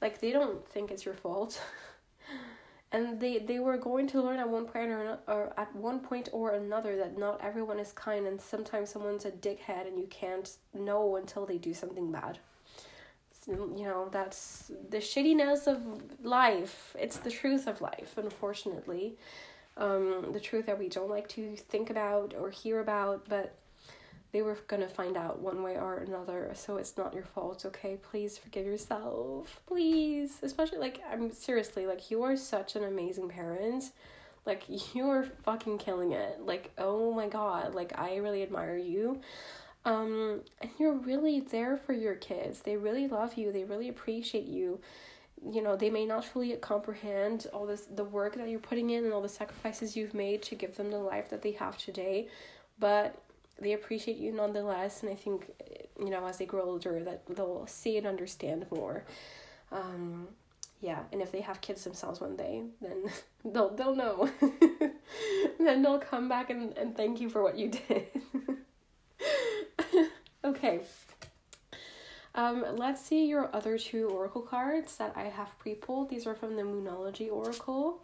[0.00, 1.60] like they don't think it's your fault
[2.92, 6.28] and they they were going to learn at one point or, or at one point
[6.32, 10.56] or another that not everyone is kind and sometimes someone's a dickhead and you can't
[10.74, 12.38] know until they do something bad.
[13.46, 15.80] You know that's the shittiness of
[16.24, 16.94] life.
[16.98, 19.16] It's the truth of life unfortunately.
[19.76, 23.54] Um the truth that we don't like to think about or hear about but
[24.32, 27.96] they were gonna find out one way or another so it's not your fault okay?
[27.96, 29.60] Please forgive yourself.
[29.66, 30.38] Please.
[30.42, 33.90] Especially like i'm seriously like you are such an amazing parent.
[34.46, 34.64] Like
[34.94, 36.40] you are fucking killing it.
[36.40, 37.74] Like oh my god.
[37.74, 39.20] Like i really admire you.
[39.84, 42.60] Um and you're really there for your kids.
[42.60, 43.50] They really love you.
[43.52, 44.80] They really appreciate you.
[45.42, 49.04] You know they may not fully comprehend all this the work that you're putting in
[49.04, 52.28] and all the sacrifices you've made to give them the life that they have today
[52.78, 53.22] but
[53.60, 55.50] they appreciate you nonetheless and i think
[55.98, 59.04] you know as they grow older that they'll see and understand more.
[59.70, 60.28] Um
[60.80, 63.04] yeah and if they have kids themselves one day then
[63.44, 64.30] they'll they'll know.
[65.58, 68.06] Then they'll come back and, and thank you for what you did.
[70.42, 70.80] Okay.
[72.34, 76.08] Um, let's see your other two oracle cards that I have pre-pulled.
[76.08, 78.02] These are from the Moonology Oracle.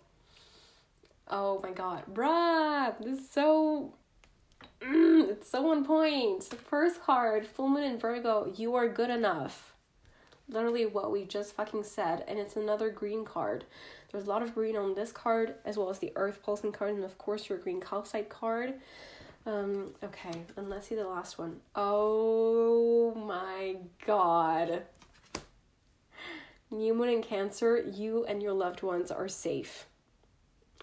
[1.29, 3.95] Oh my god, bruh, this is so
[4.87, 6.49] Mm, it's so on point.
[6.49, 9.75] The first card, Full Moon in Virgo, you are good enough.
[10.49, 12.25] Literally what we just fucking said.
[12.29, 13.65] And it's another green card.
[14.13, 16.95] There's a lot of green on this card, as well as the Earth Pulsing card,
[16.95, 18.75] and of course your green calcite card.
[19.45, 21.61] Um, okay, and let's see the last one.
[21.75, 23.77] Oh my
[24.07, 24.83] god.
[26.71, 29.87] New Moon in Cancer, you and your loved ones are safe.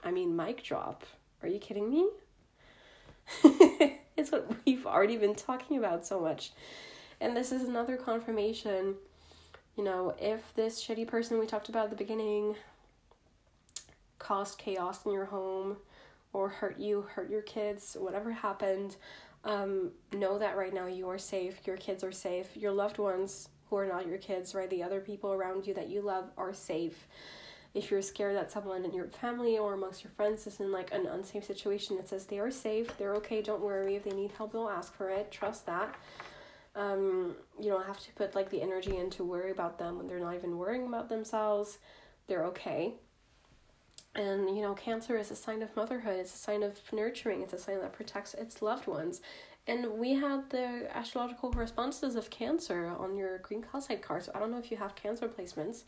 [0.04, 1.06] I mean, mic drop.
[1.42, 2.08] Are you kidding me?
[4.18, 6.52] it's what we've already been talking about so much.
[7.22, 8.96] And this is another confirmation.
[9.78, 12.56] You know, if this shitty person we talked about at the beginning
[14.20, 15.78] caused chaos in your home
[16.32, 18.96] or hurt you, hurt your kids, whatever happened,
[19.46, 23.50] um, know that right now you are safe, your kids are safe, your loved ones
[23.70, 24.70] who are not your kids, right?
[24.70, 27.08] The other people around you that you love are safe
[27.74, 30.94] if you're scared that someone in your family or amongst your friends is in like
[30.94, 33.96] an unsafe situation, it says they are safe, they're okay, don't worry.
[33.96, 35.32] If they need help, they'll ask for it.
[35.32, 35.96] Trust that.
[36.76, 40.08] Um, you don't have to put like the energy in to worry about them when
[40.08, 41.80] they're not even worrying about themselves.
[42.28, 42.96] They're okay.
[44.16, 47.54] And you know, cancer is a sign of motherhood, it's a sign of nurturing, it's
[47.54, 49.22] a sign that protects its loved ones.
[49.66, 54.24] And we had the astrological responses of Cancer on your green calcite card.
[54.24, 55.84] So I don't know if you have Cancer placements,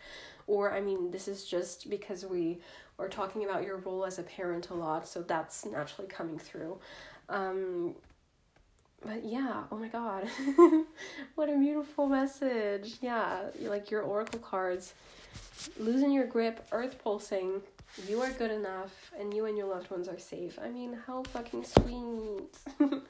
[0.48, 2.60] or I mean, this is just because we
[2.98, 6.78] are talking about your role as a parent a lot, so that's naturally coming through.
[7.28, 7.96] Um,
[9.06, 10.30] but yeah, oh my god,
[11.36, 12.96] what a beautiful message!
[13.02, 14.94] Yeah, like your oracle cards,
[15.78, 17.62] losing your grip, earth pulsing.
[18.08, 20.60] You are good enough, and you and your loved ones are safe.
[20.62, 22.58] I mean, how fucking sweet.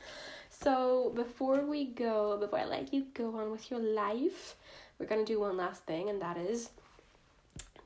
[0.61, 4.55] So before we go, before I let you go on with your life,
[4.97, 6.69] we're gonna do one last thing, and that is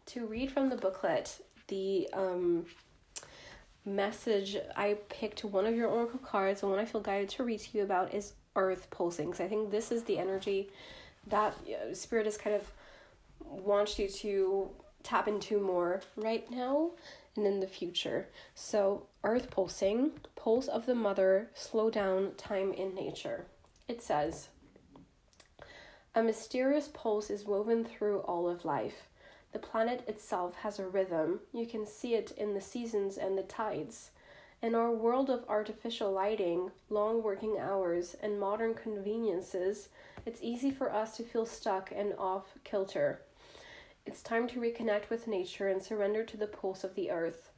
[0.07, 2.65] to read from the booklet the um
[3.85, 7.59] message I picked one of your oracle cards, and one I feel guided to read
[7.59, 9.27] to you about is Earth pulsing.
[9.27, 10.69] Because I think this is the energy
[11.27, 12.71] that uh, Spirit is kind of
[13.43, 14.69] wants you to
[15.09, 16.91] tap into more right now
[17.35, 18.27] and in the future.
[18.53, 23.45] So, Earth pulsing, pulse of the mother, slow down time in nature.
[23.87, 24.49] It says,
[26.13, 29.07] A mysterious pulse is woven through all of life.
[29.51, 31.39] The planet itself has a rhythm.
[31.53, 34.11] You can see it in the seasons and the tides.
[34.61, 39.89] In our world of artificial lighting, long working hours, and modern conveniences,
[40.23, 43.21] it's easy for us to feel stuck and off kilter.
[44.05, 47.51] It's time to reconnect with nature and surrender to the pulse of the earth.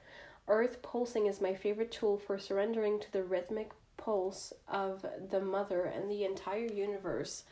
[0.47, 5.83] Earth pulsing is my favorite tool for surrendering to the rhythmic pulse of the mother
[5.83, 7.43] and the entire universe.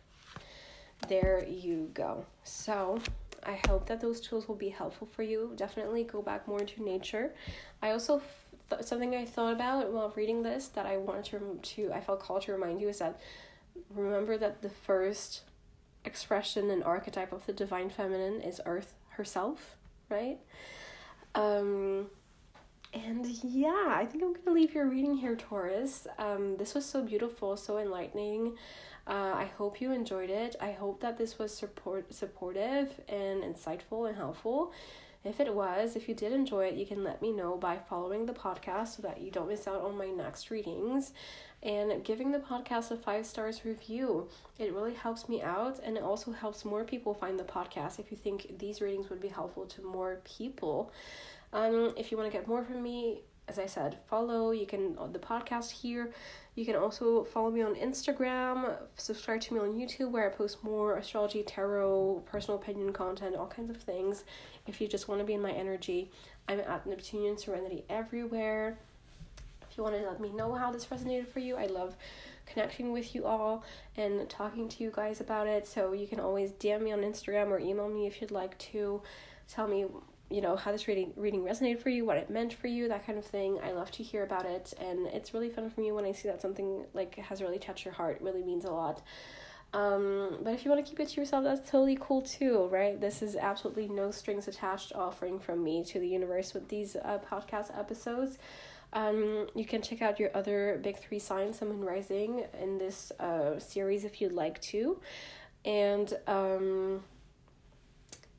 [1.08, 2.24] There you go.
[2.44, 3.00] So,
[3.46, 5.52] I hope that those tools will be helpful for you.
[5.56, 7.32] Definitely go back more into nature.
[7.80, 8.20] I also
[8.68, 12.20] th- something I thought about while reading this that I wanted to to I felt
[12.20, 13.20] called to remind you is that
[13.94, 15.42] remember that the first
[16.04, 19.76] expression and archetype of the divine feminine is Earth herself,
[20.08, 20.38] right?
[21.34, 22.10] Um
[23.04, 26.06] and yeah, I think I'm gonna leave your reading here, Taurus.
[26.18, 28.56] Um, this was so beautiful, so enlightening.
[29.06, 30.56] Uh, I hope you enjoyed it.
[30.60, 34.72] I hope that this was support supportive and insightful and helpful.
[35.24, 38.26] If it was, if you did enjoy it, you can let me know by following
[38.26, 41.12] the podcast so that you don't miss out on my next readings
[41.62, 44.28] and giving the podcast a five stars review.
[44.58, 48.12] It really helps me out and it also helps more people find the podcast if
[48.12, 50.92] you think these readings would be helpful to more people.
[51.52, 54.50] Um, if you want to get more from me, as I said, follow.
[54.50, 56.12] You can on the podcast here.
[56.54, 60.64] You can also follow me on Instagram, subscribe to me on YouTube where I post
[60.64, 64.24] more astrology, tarot, personal opinion content, all kinds of things.
[64.66, 66.10] If you just want to be in my energy,
[66.48, 68.78] I'm at Neptunian Serenity everywhere.
[69.70, 71.94] If you want to let me know how this resonated for you, I love
[72.46, 73.62] connecting with you all
[73.96, 75.66] and talking to you guys about it.
[75.66, 79.02] So you can always DM me on Instagram or email me if you'd like to
[79.46, 79.86] tell me
[80.30, 83.06] you know how this reading reading resonated for you what it meant for you that
[83.06, 83.58] kind of thing.
[83.62, 86.28] I love to hear about it and it's really fun for me when i see
[86.28, 89.02] that something like has really touched your heart it really means a lot.
[89.72, 93.00] Um, but if you want to keep it to yourself that's totally cool too right?
[93.00, 97.18] This is absolutely no strings attached offering from me to the universe with these uh,
[97.30, 98.38] podcast episodes.
[98.92, 103.12] Um, you can check out your other big three signs sun moon rising in this
[103.20, 105.00] uh, series if you'd like to.
[105.64, 107.02] And um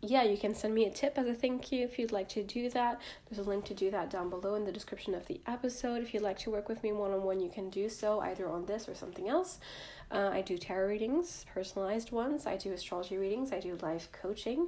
[0.01, 2.43] yeah, you can send me a tip as a thank you if you'd like to
[2.43, 3.01] do that.
[3.29, 6.03] There's a link to do that down below in the description of the episode.
[6.03, 8.47] If you'd like to work with me one on one, you can do so either
[8.47, 9.59] on this or something else.
[10.11, 12.45] Uh, I do tarot readings, personalized ones.
[12.45, 13.51] I do astrology readings.
[13.51, 14.67] I do life coaching.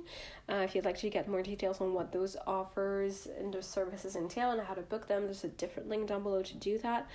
[0.49, 4.15] Uh, if you'd like to get more details on what those offers and those services
[4.15, 7.07] entail and how to book them, there's a different link down below to do that.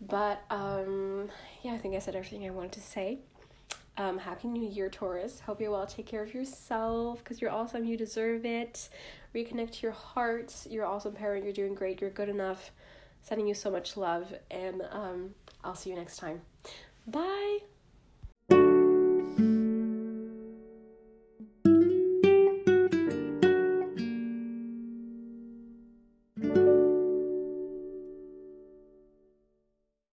[0.00, 1.28] But um,
[1.62, 3.18] yeah, I think I said everything I wanted to say.
[3.98, 5.40] Um, Happy New Year, Taurus.
[5.40, 5.86] Hope you're well.
[5.86, 7.84] Take care of yourself because you're awesome.
[7.84, 8.88] You deserve it.
[9.34, 10.54] Reconnect to your heart.
[10.68, 11.44] You're awesome parent.
[11.44, 12.00] You're doing great.
[12.00, 12.70] You're good enough.
[13.20, 14.32] Sending you so much love.
[14.50, 16.40] And um, I'll see you next time.
[17.06, 17.58] Bye.